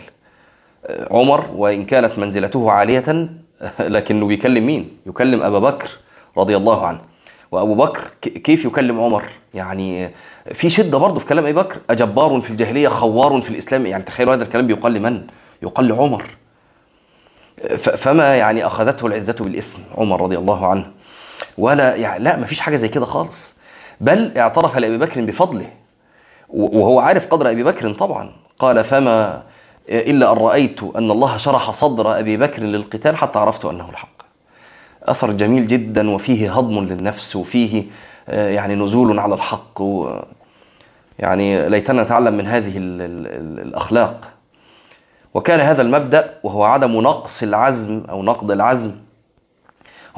آه، 0.85 1.07
عمر 1.11 1.49
وإن 1.55 1.85
كانت 1.85 2.19
منزلته 2.19 2.71
عالية 2.71 3.29
لكنه 3.79 4.27
بيكلم 4.27 4.65
مين؟ 4.65 4.97
يكلم 5.05 5.41
أبا 5.41 5.59
بكر 5.59 5.89
رضي 6.37 6.57
الله 6.57 6.87
عنه. 6.87 6.99
وأبو 7.51 7.75
بكر 7.75 8.11
كيف 8.21 8.65
يكلم 8.65 8.99
عمر؟ 8.99 9.23
يعني 9.53 10.09
في 10.53 10.69
شدة 10.69 10.97
برضه 10.97 11.19
في 11.19 11.25
كلام 11.25 11.43
أبي 11.45 11.53
بكر. 11.53 11.77
أجبار 11.89 12.41
في 12.41 12.51
الجاهلية 12.51 12.87
خوار 12.87 13.41
في 13.41 13.49
الإسلام. 13.49 13.85
يعني 13.85 14.03
تخيلوا 14.03 14.33
هذا 14.33 14.43
الكلام 14.43 14.67
بيقال 14.67 14.93
لمن؟ 14.93 15.27
يقال 15.61 15.87
لعمر. 15.87 16.23
فما 17.77 18.35
يعني 18.35 18.65
أخذته 18.65 19.07
العزة 19.07 19.35
بالإثم 19.39 19.81
عمر 19.97 20.21
رضي 20.21 20.37
الله 20.37 20.67
عنه؟ 20.67 20.91
ولا 21.57 21.95
يعني 21.95 22.23
لا 22.23 22.37
ما 22.37 22.45
فيش 22.45 22.59
حاجة 22.59 22.75
زي 22.75 22.87
كده 22.87 23.05
خالص. 23.05 23.59
بل 24.01 24.37
اعترف 24.37 24.77
لأبي 24.77 24.97
بكر 24.97 25.21
بفضله. 25.21 25.82
وهو 26.53 26.99
عارف 26.99 27.27
قدر 27.27 27.51
أبي 27.51 27.63
بكر 27.63 27.93
طبعا. 27.93 28.31
قال 28.59 28.83
فما 28.83 29.43
إلا 29.89 30.31
أن 30.31 30.37
رأيت 30.37 30.83
أن 30.83 31.11
الله 31.11 31.37
شرح 31.37 31.71
صدر 31.71 32.19
أبي 32.19 32.37
بكر 32.37 32.63
للقتال 32.63 33.17
حتى 33.17 33.39
عرفت 33.39 33.65
أنه 33.65 33.89
الحق. 33.89 34.23
أثر 35.03 35.31
جميل 35.31 35.67
جدا 35.67 36.09
وفيه 36.09 36.57
هضم 36.57 36.79
للنفس 36.79 37.35
وفيه 37.35 37.83
آه، 38.29 38.49
يعني 38.49 38.75
نزول 38.75 39.19
على 39.19 39.35
الحق 39.35 39.81
و 39.81 40.19
يعني 41.19 41.69
ليتنا 41.69 42.03
نتعلم 42.03 42.33
من 42.33 42.47
هذه 42.47 42.77
ال 42.77 43.01
ال 43.01 43.67
الأخلاق. 43.67 44.29
وكان 45.33 45.59
هذا 45.59 45.81
المبدأ 45.81 46.33
وهو 46.43 46.63
عدم 46.63 47.01
نقص 47.01 47.43
العزم 47.43 48.03
أو 48.09 48.23
نقض 48.23 48.51
العزم. 48.51 48.91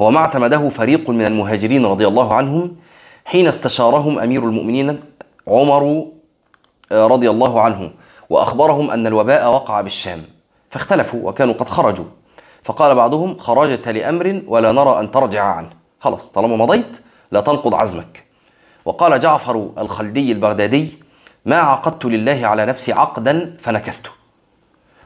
هو 0.00 0.10
ما 0.10 0.18
اعتمده 0.18 0.68
فريق 0.68 1.10
من 1.10 1.26
المهاجرين 1.26 1.86
رضي 1.86 2.06
الله 2.06 2.34
عنهم 2.34 2.76
حين 3.24 3.46
استشارهم 3.46 4.18
أمير 4.18 4.44
المؤمنين 4.44 5.00
عمر 5.48 6.06
رضي 6.92 7.30
الله 7.30 7.60
عنه 7.60 7.90
وأخبرهم 8.30 8.90
أن 8.90 9.06
الوباء 9.06 9.52
وقع 9.52 9.80
بالشام 9.80 10.22
فاختلفوا 10.70 11.28
وكانوا 11.28 11.54
قد 11.54 11.68
خرجوا. 11.68 12.04
فقال 12.62 12.94
بعضهم 12.94 13.36
خرجت 13.36 13.88
لأمر 13.88 14.42
ولا 14.46 14.72
نرى 14.72 15.00
أن 15.00 15.10
ترجع 15.10 15.44
عنه. 15.44 15.70
خلاص 16.00 16.30
طالما 16.32 16.56
مضيت 16.56 17.00
لا 17.32 17.40
تنقض 17.40 17.74
عزمك. 17.74 18.24
وقال 18.84 19.20
جعفر 19.20 19.70
الخلدي 19.78 20.32
البغدادي 20.32 20.98
ما 21.44 21.56
عقدت 21.56 22.04
لله 22.04 22.46
على 22.46 22.66
نفسي 22.66 22.92
عقدا 22.92 23.56
فنكثته 23.60 24.10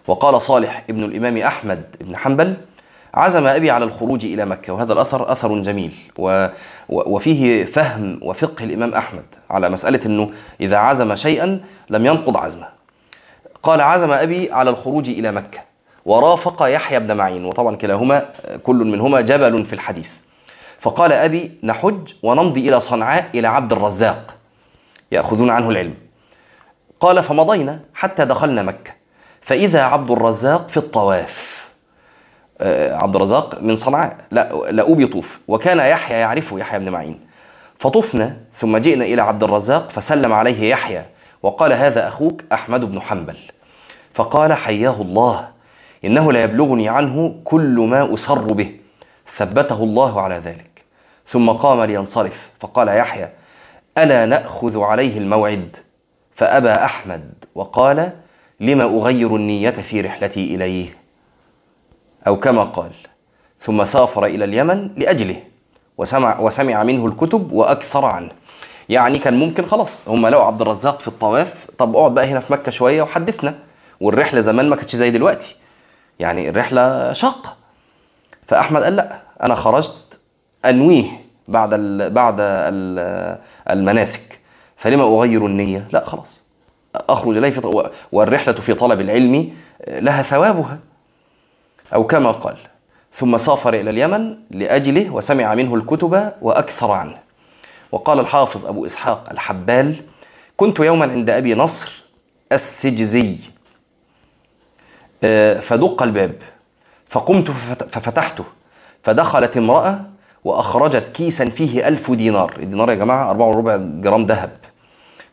وقال 0.07 0.43
صالح 0.43 0.85
ابن 0.91 1.05
الإمام 1.05 1.37
أحمد 1.37 1.97
بن 2.01 2.17
حنبل 2.17 2.57
عزم 3.15 3.47
أبي 3.47 3.71
على 3.71 3.85
الخروج 3.85 4.25
إلى 4.25 4.45
مكة 4.45 4.73
وهذا 4.73 4.93
الأثر 4.93 5.33
أثر 5.33 5.63
جميل. 5.63 5.95
و 6.19 6.47
وفيه 6.89 7.65
فهم 7.65 8.19
وفقه 8.23 8.65
الإمام 8.65 8.95
أحمد 8.95 9.25
على 9.51 9.69
مسألة 9.69 10.01
أنه 10.07 10.31
إذا 10.61 10.77
عزم 10.77 11.17
شيئا 11.17 11.61
لم 11.91 12.07
ينقض 12.07 12.37
عزمه. 12.37 12.69
قال 13.63 13.81
عزم 13.81 14.11
أبي 14.13 14.53
على 14.53 14.71
الخروج 14.71 15.09
إلى 15.09 15.33
مكة 15.33 15.61
ورافق 16.05 16.63
يحيى 16.63 17.01
بن 17.01 17.17
معين 17.17 17.45
وطبعا 17.45 17.77
كلاهما 17.77 18.29
كل 18.63 18.77
منهما 18.77 19.21
جبل 19.21 19.67
في 19.67 19.73
الحديث. 19.73 20.17
فقال 20.81 21.13
أبي 21.13 21.59
نحج 21.63 22.13
ونمضي 22.23 22.69
إلى 22.69 22.81
صنعاء 22.81 23.31
إلى 23.35 23.49
عبد 23.49 23.73
الرزاق 23.73 24.35
يأخذون 25.13 25.51
عنه 25.51 25.71
العلم. 25.71 25.95
قال 27.01 27.23
فمضينا 27.23 27.81
حتى 27.95 28.25
دخلنا 28.25 28.63
مكة. 28.63 28.93
فإذا 29.41 29.83
عبد 29.83 30.11
الرزاق 30.11 30.69
في 30.69 30.77
الطواف 30.77 31.60
عبد 32.93 33.17
الرزاق 33.17 33.63
من 33.63 33.77
صنعاء. 33.77 34.17
لا 34.31 34.53
لا 34.71 34.93
بيطوف 34.95 35.41
وكان 35.49 35.79
يحيى 35.79 36.19
يعرفه 36.19 36.59
يحيى 36.59 36.79
بن 36.79 36.89
معين. 36.89 37.21
فطفنا 37.79 38.37
ثم 38.53 38.77
جئنا 38.77 39.05
إلى 39.05 39.23
عبد 39.23 39.43
الرزاق 39.43 39.91
فسلم 39.91 40.33
عليه 40.33 40.71
يحيى 40.71 41.05
وقال 41.43 41.73
هذا 41.73 42.09
أخوك 42.09 42.43
أحمد 42.53 42.85
بن 42.85 43.01
حنبل. 43.01 43.37
فقال 44.13 44.53
حياه 44.53 45.03
الله. 45.03 45.49
إنه 46.05 46.33
لا 46.33 46.43
يبلغني 46.43 46.89
عنه 46.89 47.41
كل 47.45 47.87
ما 47.91 48.15
أسر 48.15 48.53
به. 48.53 48.71
ثبته 49.29 49.85
الله 49.85 50.21
على 50.21 50.35
ذلك. 50.35 50.85
ثم 51.27 51.51
قام 51.51 51.83
لينصرف. 51.83 52.51
فقال 52.61 52.89
يحيى 52.89 53.29
ألا 53.99 54.27
نأخذ 54.27 54.81
عليه 54.81 55.19
الموعد؟ 55.19 55.77
فأبى 56.33 56.71
أحمد. 56.71 57.45
وقال 57.55 58.13
لما 58.61 58.85
أغير 58.85 59.37
النية 59.37 59.71
في 59.71 60.01
رحلتي 60.01 60.55
إليه؟ 60.55 61.00
أو 62.27 62.41
كما 62.41 62.63
قال 62.65 62.91
ثم 63.61 63.85
سافر 63.85 64.25
إلى 64.25 64.45
اليمن 64.45 64.91
لأجله 64.97 65.43
وسمع, 65.99 66.41
وسمع 66.41 66.83
منه 66.83 67.07
الكتب 67.07 67.53
وأكثر 67.53 68.05
عنه. 68.05 68.31
يعني 68.89 69.19
كان 69.19 69.35
ممكن 69.35 69.67
خلاص 69.67 70.09
هم 70.09 70.27
لقوا 70.27 70.45
عبد 70.45 70.61
الرزاق 70.61 71.01
في 71.01 71.09
الطواف 71.09 71.67
طب 71.79 71.97
اقعد 71.97 72.15
بقى 72.15 72.27
هنا 72.27 72.41
في 72.41 72.53
مكة 72.53 72.71
شوية 72.71 73.03
وحدثنا. 73.03 73.55
والرحلة 74.01 74.41
زمان 74.41 74.69
ما 74.69 74.77
كانتش 74.77 74.97
زي 74.97 75.11
دلوقتي. 75.11 75.57
يعني 76.19 76.49
الرحلة 76.49 77.13
شاقة. 77.13 77.57
فأحمد 78.47 78.83
قال 78.83 78.97
لا 78.97 79.23
أنا 79.43 79.55
خرجت 79.55 80.19
أنويه 80.65 81.07
بعد 81.49 81.71
ال 81.73 82.11
بعد 82.11 82.37
ال 82.41 83.39
المناسك. 83.71 84.39
فلما 84.77 85.03
أغير 85.03 85.47
النية؟ 85.47 85.89
لا 85.93 86.05
خلاص 86.05 86.43
أخرج 86.95 87.37
إليه 87.37 87.51
في 87.51 87.91
والرحلة 88.13 88.55
في 88.55 88.75
طلب 88.75 89.01
العلم 89.01 89.53
لها 89.89 90.23
ثوابها. 90.23 90.79
أو 91.95 92.07
كما 92.07 92.31
قال 92.31 92.57
ثم 93.13 93.37
سافر 93.37 93.75
إلى 93.75 93.91
اليمن 93.91 94.37
لأجله 94.51 95.11
وسمع 95.11 95.55
منه 95.55 95.75
الكتب 95.75 96.33
وأكثر 96.43 96.91
عنه. 96.91 97.19
وقال 97.93 98.21
الحافظ 98.21 98.67
أبو 98.67 98.87
إسحاق 98.87 99.31
الحبال 99.31 99.95
كنت 100.57 100.79
يوما 100.79 101.13
عند 101.13 101.31
أبي 101.31 101.55
نصر 101.55 102.05
السجزي. 102.53 103.37
آه، 105.25 105.61
فدق 105.61 106.03
الباب 106.03 106.35
فقمت 107.07 107.51
ففتحته 107.91 108.45
فدخلت 109.03 109.57
امرأة 109.57 110.01
وأخرجت 110.45 111.09
كيسا 111.15 111.49
فيه 111.49 111.89
ألف 111.89 112.11
دينار. 112.11 112.57
الدينار 112.59 112.91
يا 112.91 112.95
جماعة 112.95 113.31
أربعة 113.31 113.47
وربع 113.47 113.77
جرام 113.77 114.25
ذهب. 114.25 114.51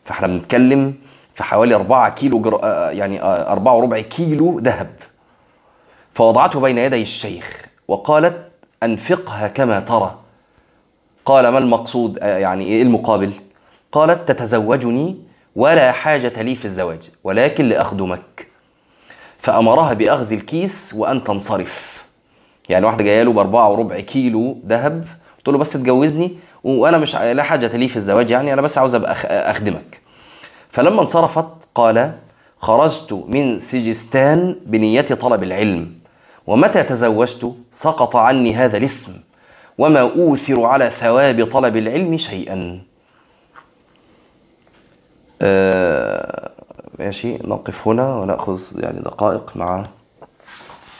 فإحنا 0.04 0.26
بنتكلم 0.26 0.94
في 1.34 1.44
حوالي 1.44 1.74
أربعة 1.74 2.08
كيلو 2.08 2.40
جر... 2.40 2.60
آه، 2.62 2.90
يعني 2.90 3.22
آه، 3.22 3.52
أربعة 3.52 3.74
وربع 3.74 4.00
كيلو 4.00 4.58
ذهب. 4.58 4.90
فوضعته 6.18 6.60
بين 6.60 6.78
يدي 6.78 7.02
الشيخ 7.02 7.64
وقالت 7.88 8.52
أنفقها 8.82 9.48
كما 9.48 9.80
ترى. 9.80 10.18
قال 11.24 11.48
ما 11.48 11.58
المقصود؟ 11.58 12.18
يعني 12.22 12.64
إيه 12.64 12.82
المقابل؟ 12.82 13.32
قالت 13.92 14.28
تتزوجني 14.28 15.16
ولا 15.56 15.92
حاجة 15.92 16.42
لي 16.42 16.54
في 16.54 16.64
الزواج 16.64 17.10
ولكن 17.24 17.68
لأخدمك. 17.68 18.46
فأمرها 19.38 19.92
بأخذ 19.92 20.32
الكيس 20.32 20.94
وأن 20.96 21.24
تنصرف. 21.24 22.04
يعني 22.68 22.86
واحدة 22.86 23.04
جاية 23.04 23.22
له 23.22 23.32
بأربعة 23.32 23.70
وربع 23.70 24.00
كيلو 24.00 24.58
ذهب 24.66 25.04
قلت 25.38 25.48
له 25.48 25.58
بس 25.58 25.72
تجوزني 25.72 26.38
وأنا 26.64 26.98
مش 26.98 27.16
لا 27.16 27.42
حاجة 27.42 27.76
لي 27.76 27.88
في 27.88 27.96
الزواج 27.96 28.30
يعني 28.30 28.52
أنا 28.52 28.62
بس 28.62 28.78
عاوز 28.78 28.94
أبقى 28.94 29.12
أخدمك. 29.50 30.00
فلما 30.70 31.00
انصرفت 31.00 31.48
قال 31.74 32.12
خرجت 32.56 33.24
من 33.28 33.58
سجستان 33.58 34.56
بنية 34.66 35.00
طلب 35.00 35.42
العلم. 35.42 35.97
ومتى 36.48 36.82
تزوجت 36.82 37.56
سقط 37.70 38.16
عني 38.16 38.54
هذا 38.54 38.76
الاسم 38.76 39.20
وما 39.78 40.00
أوثر 40.00 40.64
على 40.64 40.90
ثواب 40.90 41.44
طلب 41.52 41.76
العلم 41.76 42.18
شيئا. 42.18 42.82
آه 45.42 46.50
ماشي 46.98 47.34
نقف 47.34 47.88
هنا 47.88 48.14
ونأخذ 48.16 48.60
يعني 48.76 49.00
دقائق 49.00 49.56
مع 49.56 49.84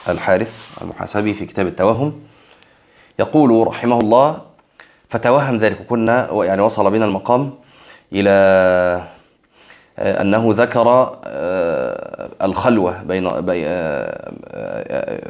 الحارث 0.08 0.78
المحاسبي 0.82 1.34
في 1.34 1.46
كتاب 1.46 1.66
التوهم. 1.66 2.20
يقول 3.18 3.66
رحمه 3.66 4.00
الله 4.00 4.42
فتوهم 5.08 5.56
ذلك 5.56 5.80
وكنا 5.80 6.44
يعني 6.44 6.62
وصل 6.62 6.90
بنا 6.90 7.04
المقام 7.04 7.54
آه، 8.26 9.08
أنه 9.98 10.48
ذكر 10.52 11.16
آه، 11.24 12.28
الخلوة 12.42 13.02
بين 13.02 13.26
آه، 13.26 14.32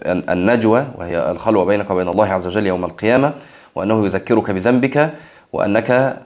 النجوى 0.07 0.87
وهي 0.95 1.31
الخلوة 1.31 1.65
بينك 1.65 1.91
وبين 1.91 2.09
الله 2.09 2.27
عز 2.27 2.47
وجل 2.47 2.67
يوم 2.67 2.85
القيامة 2.85 3.33
وأنه 3.75 4.07
يذكرك 4.07 4.51
بذنبك 4.51 5.15
وأنك 5.53 6.19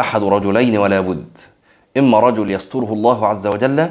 أحد 0.00 0.22
رجلين 0.22 0.78
ولا 0.78 1.00
بد. 1.00 1.38
إما 1.96 2.20
رجل 2.20 2.50
يستره 2.50 2.92
الله 2.92 3.26
عز 3.26 3.46
وجل 3.46 3.90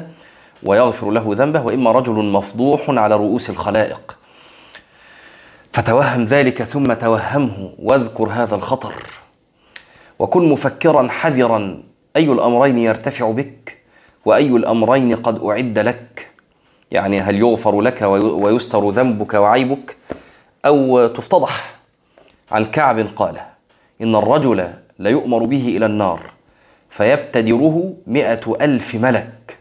ويغفر 0.62 1.10
له 1.10 1.24
ذنبه 1.28 1.62
وإما 1.62 1.92
رجل 1.92 2.12
مفضوح 2.12 2.90
على 2.90 3.16
رؤوس 3.16 3.50
الخلائق. 3.50 4.16
فتوهم 5.72 6.24
ذلك 6.24 6.62
ثم 6.62 6.92
توهمه 6.92 7.70
واذكر 7.78 8.28
هذا 8.28 8.54
الخطر. 8.54 8.94
وكن 10.18 10.48
مفكرا 10.48 11.08
حذرا 11.08 11.82
أي 12.16 12.32
الأمرين 12.32 12.78
يرتفع 12.78 13.30
بك؟ 13.30 13.79
وأي 14.24 14.48
الأمرين 14.48 15.16
قد 15.16 15.44
أعد 15.44 15.78
لك. 15.78 16.30
يعني 16.90 17.20
هل 17.20 17.38
يغفر 17.38 17.80
لك 17.80 18.02
ويستر 18.02 18.90
ذنبك 18.90 19.34
وعيبك 19.34 19.96
أو 20.66 21.06
تفتضح 21.06 21.74
عن 22.50 22.64
كعب 22.64 23.06
قال 23.16 23.36
إن 24.02 24.14
الرجل 24.14 24.68
ليؤمر 24.98 25.44
به 25.44 25.68
إلى 25.76 25.86
النار 25.86 26.20
فيبتدره 26.90 27.94
مئة 28.06 28.56
ألف 28.60 28.94
ملك. 28.94 29.58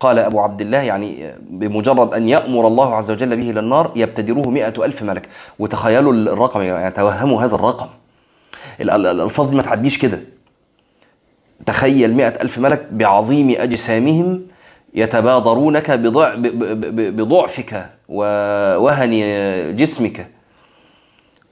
قال 0.00 0.18
أبو 0.18 0.40
عبد 0.40 0.60
الله 0.60 0.78
يعني 0.78 1.34
بمجرد 1.40 2.14
أن 2.14 2.28
يأمر 2.28 2.66
الله 2.66 2.94
عز 2.94 3.10
وجل 3.10 3.36
به 3.36 3.50
إلى 3.50 3.60
النار 3.60 3.92
يبتدره 3.96 4.50
مئة 4.50 4.84
ألف 4.84 5.02
ملك. 5.02 5.28
وتخيلوا 5.58 6.12
الرقم 6.12 6.62
يعني 6.62 6.90
توهموا 6.90 7.42
هذا 7.42 7.54
الرقم. 7.54 7.88
الألفاظ 8.80 9.52
ما 9.52 9.62
تعديش 9.62 9.98
كده. 9.98 10.20
تخيل 11.70 12.14
مئة 12.14 12.42
ألف 12.42 12.58
ملك 12.58 12.86
بعظيم 12.90 13.50
أجسامهم 13.58 14.42
يتبادرونك 14.94 15.90
بضعفك 17.18 17.86
ووهن 18.08 19.12
جسمك. 19.76 20.26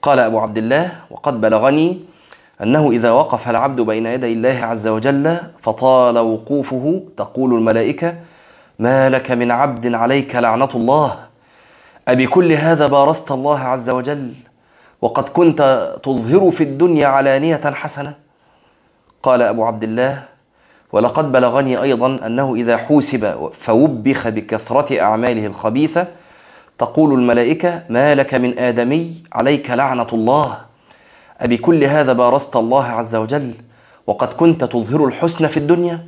قال 0.03 0.19
أبو 0.19 0.39
عبد 0.39 0.59
الله 0.59 0.93
وقد 1.11 1.41
بلغني 1.41 2.01
أنه 2.63 2.91
إذا 2.91 3.11
وقف 3.11 3.51
العبد 3.51 3.81
بين 3.81 4.07
يدي 4.07 4.33
الله 4.33 4.59
عز 4.63 4.89
وجل 4.89 5.37
فطال 5.59 6.19
وقوفه 6.19 7.03
تقول 7.17 7.55
الملائكة 7.55 8.15
ما 8.79 9.11
لك 9.11 9.31
من 9.31 9.51
عبد 9.51 9.95
عليك 9.95 10.37
لعنة 10.37 10.69
الله؟ 10.75 11.19
أبكل 12.09 12.53
هذا 12.53 12.87
بارست 12.87 13.31
الله 13.31 13.59
عز 13.59 13.91
وجل؟ 13.91 14.33
وقد 15.03 15.29
كنت 15.29 15.93
تظهر 16.03 16.51
في 16.51 16.63
الدنيا 16.65 17.07
علانية 17.07 17.61
حسنة. 17.65 18.28
قال 19.23 19.43
أبو 19.43 19.65
عبد 19.65 19.83
الله 19.83 20.25
ولقد 20.93 21.33
بلغني 21.33 21.83
أيضا 21.83 22.27
أنه 22.27 22.55
إذا 22.55 22.77
حوسب 22.77 23.51
فوبخ 23.55 24.29
بكثرة 24.29 25.01
أعماله 25.01 25.47
الخبيثة 25.47 26.07
تقول 26.79 27.15
الملائكة 27.15 27.83
ما 27.89 28.15
لك 28.15 28.35
من 28.35 28.59
آدمي 28.59 29.23
عليك 29.33 29.71
لعنة 29.71 30.07
الله 30.13 30.59
أبكل 31.41 31.85
هذا 31.85 32.13
بارست 32.13 32.57
الله 32.57 32.85
عز 32.85 33.17
وجل 33.17 33.55
وقد 34.07 34.29
كنت 34.29 34.65
تظهر 34.65 35.05
الحسن 35.05 35.47
في 35.47 35.57
الدنيا؟ 35.57 36.07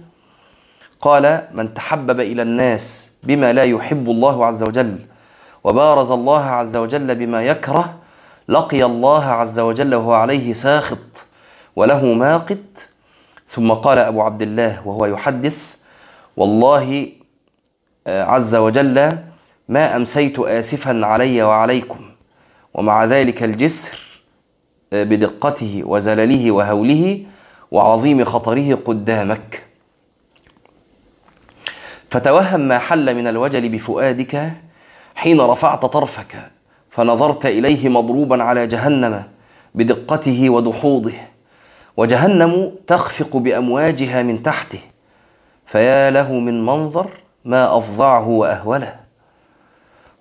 قال 1.01 1.49
من 1.53 1.75
تحبب 1.75 2.21
إلى 2.21 2.43
الناس 2.43 3.13
بما 3.23 3.53
لا 3.53 3.63
يحب 3.63 4.11
الله 4.11 4.47
عز 4.47 4.63
وجل 4.63 4.99
وبارز 5.65 6.11
الله 6.11 6.43
عز 6.45 6.77
وجل 6.77 7.15
بما 7.15 7.43
يكره 7.43 7.95
لقي 8.49 8.85
الله 8.85 9.25
عز 9.25 9.61
وجل 9.61 9.95
وهو 9.95 10.13
عليه 10.13 10.53
ساخط 10.53 11.25
وله 11.77 12.05
ماقت 12.15 12.90
ثم 13.51 13.73
قال 13.73 13.99
أبو 13.99 14.23
عبد 14.23 14.43
الله 14.43 14.89
وهو 14.89 15.07
يحدث 15.07 15.77
والله 16.37 17.13
آه، 18.07 18.25
عز 18.25 18.55
وجل 18.55 19.19
ما 19.69 19.97
أمسيت 19.97 20.39
آسفا 20.39 21.01
علي 21.07 21.43
وعليكم 21.43 22.11
ومع 22.75 23.05
ذلك 23.05 23.43
الجسر 23.43 24.21
آه، 24.93 25.05
بدقته 25.05 25.83
وزلله 25.87 26.53
وهوله 26.53 27.27
وعظيم 27.71 28.25
خطره 28.25 28.75
قدامك. 28.75 29.67
فتوهم 32.11 32.61
ما 32.61 32.79
حل 32.79 33.15
من 33.15 33.27
الوجل 33.27 33.69
بفؤادك 33.69 34.53
حين 35.15 35.41
رفعت 35.41 35.85
طرفك 35.85 36.51
فنظرت 36.91 37.47
إليه 37.47 37.89
مضروبا 37.89 38.43
على 38.43 38.67
جهنم 38.67 39.25
بدقته 39.75 40.51
ودحوضه. 40.51 41.30
وجهنم 42.01 42.73
تخفق 42.87 43.37
بأمواجها 43.37 44.23
من 44.23 44.43
تحته 44.43 44.79
فيا 45.67 46.11
له 46.11 46.33
من 46.33 46.67
منظر 46.67 47.11
ما 47.45 47.79
أفظعه 47.79 48.29
وأهوله. 48.29 48.97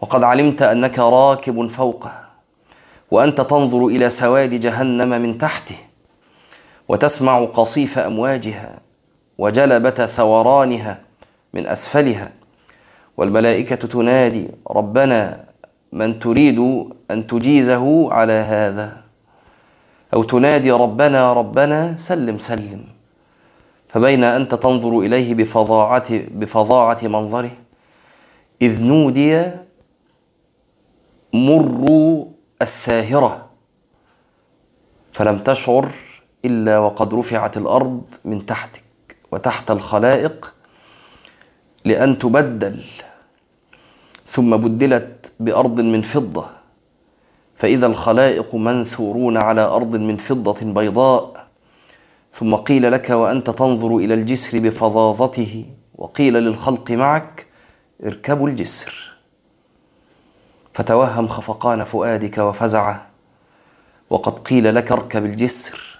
وقد 0.01 0.23
علمت 0.23 0.61
أنك 0.61 0.99
راكب 0.99 1.67
فوقه 1.67 2.13
وأنت 3.11 3.41
تنظر 3.41 3.85
إلى 3.85 4.09
سواد 4.09 4.49
جهنم 4.49 5.21
من 5.21 5.37
تحته 5.37 5.75
وتسمع 6.87 7.43
قصيف 7.43 7.99
أمواجها 7.99 8.79
وجلبة 9.37 10.05
ثورانها 10.05 11.01
من 11.53 11.67
أسفلها. 11.67 12.31
والملائكة 13.17 13.75
تنادي 13.75 14.47
ربنا 14.71 15.45
من 15.91 16.19
تريد 16.19 16.59
أن 17.11 17.27
تجيزه 17.27 18.13
على 18.13 18.33
هذا؟ 18.33 19.08
أو 20.13 20.23
تنادي 20.23 20.71
ربنا 20.71 21.33
ربنا 21.33 21.97
سلم 21.97 22.37
سلم. 22.37 22.83
فبين 23.87 24.23
انت 24.23 24.55
تنظر 24.55 24.99
إليه 24.99 25.33
بفظاعه 25.33 26.09
بفظاعة 26.11 26.99
منظره 27.03 27.51
إذ 28.61 28.83
نودي 28.83 29.51
مروا 31.33 32.25
الساهرة. 32.61 33.49
فلم 35.11 35.37
تشعر 35.37 35.91
إلا 36.45 36.79
وقد 36.79 37.13
رفعت 37.13 37.57
الأرض 37.57 38.01
من 38.25 38.45
تحتك 38.45 38.83
وتحت 39.31 39.71
الخلائق 39.71 40.53
لأن 41.85 42.19
تبدل. 42.19 42.83
ثم 44.25 44.57
بدلت 44.57 45.33
بأرض 45.39 45.79
من 45.79 46.01
فضة. 46.01 46.58
فإذا 47.59 47.87
الخلائق 47.87 48.55
منثورون 48.55 49.37
على 49.37 49.61
أرض 49.61 49.95
من 49.95 50.17
فضة 50.17 50.73
بيضاء. 50.73 51.47
ثم 52.33 52.55
قيل 52.55 52.91
لك 52.91 53.09
وأنت 53.09 53.49
تنظر 53.49 53.97
إلى 53.97 54.13
الجسر 54.13 54.59
بفظاظته. 54.59 55.65
وقيل 55.95 56.33
للخلق 56.33 56.91
معك 56.91 57.45
اركبوا 58.05 58.47
الجسر. 58.47 59.13
فتوهم 60.73 61.27
خفقان 61.27 61.83
فؤادك 61.83 62.37
وفزعه. 62.37 63.05
وقد 64.09 64.39
قيل 64.39 64.75
لك 64.75 64.91
اركب 64.91 65.25
الجسر. 65.25 65.99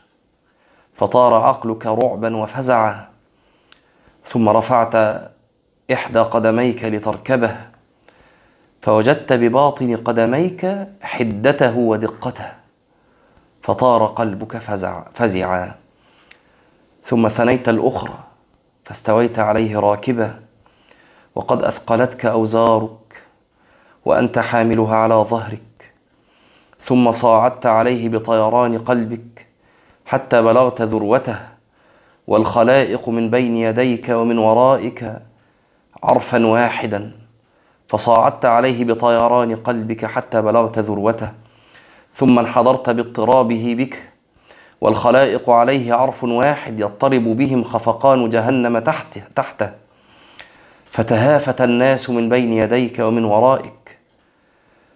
فطار 0.93 1.33
عقلك 1.33 1.85
رعبا 1.85 2.37
وفزعا 2.37 3.09
ثم 4.23 4.49
رفعت 4.49 4.95
إحدى 5.93 6.19
قدميك 6.19 6.83
لتركبه. 6.83 7.68
فوجدت 8.81 9.33
بباطن 9.33 9.95
قدميك 9.95 10.87
حدته 11.01 11.77
ودقته 11.77 12.51
فطار 13.61 14.05
قلبك 14.05 14.57
فزع 14.57 15.03
فزعا. 15.13 15.75
ثم 17.03 17.27
ثنيت 17.27 17.69
الأخرى 17.69 18.19
فاستويت 18.83 19.39
عليه 19.39 19.79
راكبه 19.79 20.33
وقد 21.35 21.63
أثقلتك 21.63 22.25
أوزارك 22.25 23.23
وأنت 24.05 24.39
حاملها 24.39 24.95
على 24.95 25.15
ظهرك. 25.15 25.93
ثم 26.79 27.11
صاعدت 27.11 27.65
عليه 27.65 28.09
بطيران 28.09 28.77
قلبك 28.77 29.47
حتى 30.05 30.41
بلغت 30.41 30.81
ذروته. 30.81 31.39
والخلائق 32.27 33.09
من 33.09 33.29
بين 33.29 33.55
يديك 33.57 34.09
ومن 34.09 34.37
ورائك 34.37 35.21
عرفا 36.03 36.45
واحدا. 36.45 37.18
فصاعدت 37.89 38.45
عليه 38.45 38.83
بطيران 38.83 39.55
قلبك 39.55 40.05
حتى 40.05 40.41
بلغت 40.41 40.79
ذروته 40.79 41.31
ثم 42.13 42.39
انحدرت 42.39 42.89
باضطرابه 42.89 43.75
بك 43.77 44.09
والخلائق 44.81 45.49
عليه 45.49 45.93
عرف 45.93 46.23
واحد 46.23 46.79
يضطرب 46.79 47.23
بهم 47.23 47.63
خفقان 47.63 48.29
جهنم 48.29 48.79
تحته 48.79 49.23
تحته. 49.35 49.71
فتهافت 50.91 51.61
الناس 51.61 52.09
من 52.09 52.29
بين 52.29 52.53
يديك 52.53 52.99
ومن 52.99 53.23
ورائك 53.23 53.97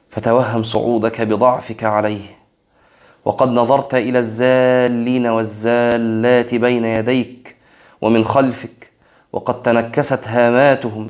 فتوهم 0.10 0.64
صعودك 0.64 1.22
بضعفك 1.22 1.84
عليه. 1.84 2.44
وقد 3.26 3.50
نظرت 3.50 3.96
إلى 3.96 4.20
الزالين 4.20 5.28
والزالات 5.28 6.56
بين 6.56 6.86
يديك 6.86 7.56
ومن 8.02 8.26
خلفك 8.26 8.92
وقد 9.34 9.62
تنكست 9.62 10.28
هاماتهم 10.28 11.10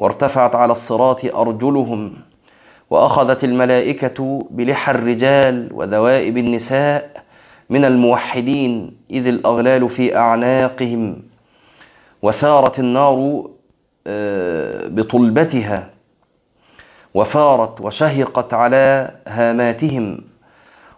وارتفعت 0.00 0.54
على 0.54 0.72
الصراط 0.72 1.34
أرجلهم 1.34 2.12
وأخذت 2.90 3.44
الملائكة 3.44 4.46
بلحى 4.50 4.92
الرجال 4.92 5.68
وذوائب 5.72 6.38
النساء 6.38 7.24
من 7.70 7.84
الموحدين 7.84 8.96
إذ 9.10 9.26
الأغلال 9.26 9.90
في 9.90 10.16
أعناقهم 10.16 11.22
وثارت 12.22 12.78
النار 12.78 13.48
آه، 14.06 14.88
بطلبتها 14.88 15.90
وفارت 17.14 17.80
وشهقت 17.80 18.54
على 18.54 19.10
هاماتهم 19.28 20.20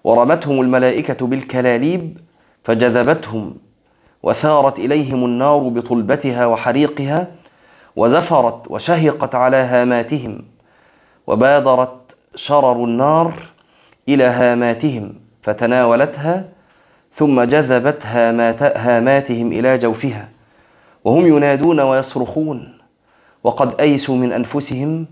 ورمتهم 0.04 0.60
الملائكة 0.60 1.26
بالكلاليب 1.26 2.18
فجذبتهم 2.64 3.56
وثارت 4.22 4.78
إليهم 4.78 5.24
النار 5.24 5.58
بطلبتها 5.58 6.46
وحريقها 6.46 7.41
وزفرت 7.96 8.70
وشهقت 8.70 9.34
على 9.34 9.56
هاماتهم 9.56 10.42
وبادرت 11.26 12.16
شرر 12.34 12.84
النار 12.84 13.34
إلى 14.08 14.24
هاماتهم 14.24 15.14
فتناولتها 15.42 16.48
ثم 17.12 17.42
جذبت 17.42 18.06
هامات 18.06 18.62
هاماتهم 18.62 19.52
إلى 19.52 19.78
جوفها 19.78 20.28
وهم 21.04 21.26
ينادون 21.26 21.80
ويصرخون 21.80 22.78
وقد 23.44 23.80
أيسوا 23.80 24.16
من 24.16 24.32
أنفسهم 24.32 25.06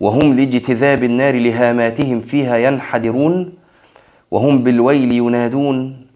وهم 0.00 0.34
لإجتذاب 0.36 1.04
النار 1.04 1.38
لهاماتهم 1.38 2.20
فيها 2.20 2.56
ينحدرون 2.56 3.52
وهم 4.30 4.62
بالويل 4.62 5.12
ينادون 5.12 6.06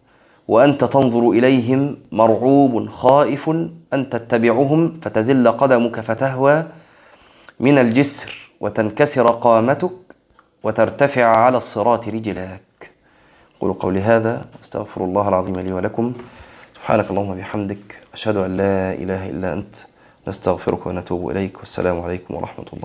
وأنت 0.48 0.84
تنظر 0.84 1.30
إليهم 1.30 1.96
مرعوب 2.12 2.88
خائف 2.88 3.48
أن 3.94 4.10
تتبعهم 4.10 5.00
فتزل 5.02 5.48
قدمك 5.48 6.00
فتهوى 6.00 6.64
من 7.60 7.78
الجسر 7.78 8.50
وتنكسر 8.60 9.30
قامتك 9.30 9.92
وترتفع 10.62 11.24
على 11.24 11.56
الصراط 11.56 12.08
رجلاك. 12.08 12.90
قولوا 13.60 13.74
قولي 13.74 14.00
هذا 14.00 14.44
استغفر 14.64 15.04
الله 15.04 15.28
العظيم 15.28 15.60
لي 15.60 15.72
ولكم. 15.72 16.12
سبحانك 16.74 17.10
اللهم 17.10 17.28
وبحمدك 17.28 17.98
أشهد 18.14 18.36
أن 18.36 18.56
لا 18.56 18.92
إله 18.92 19.30
إلا 19.30 19.52
أنت 19.52 19.76
نستغفرك 20.28 20.86
ونتوب 20.86 21.30
إليك. 21.30 21.58
والسلام 21.58 22.00
عليكم 22.00 22.34
ورحمة 22.34 22.66
الله. 22.72 22.82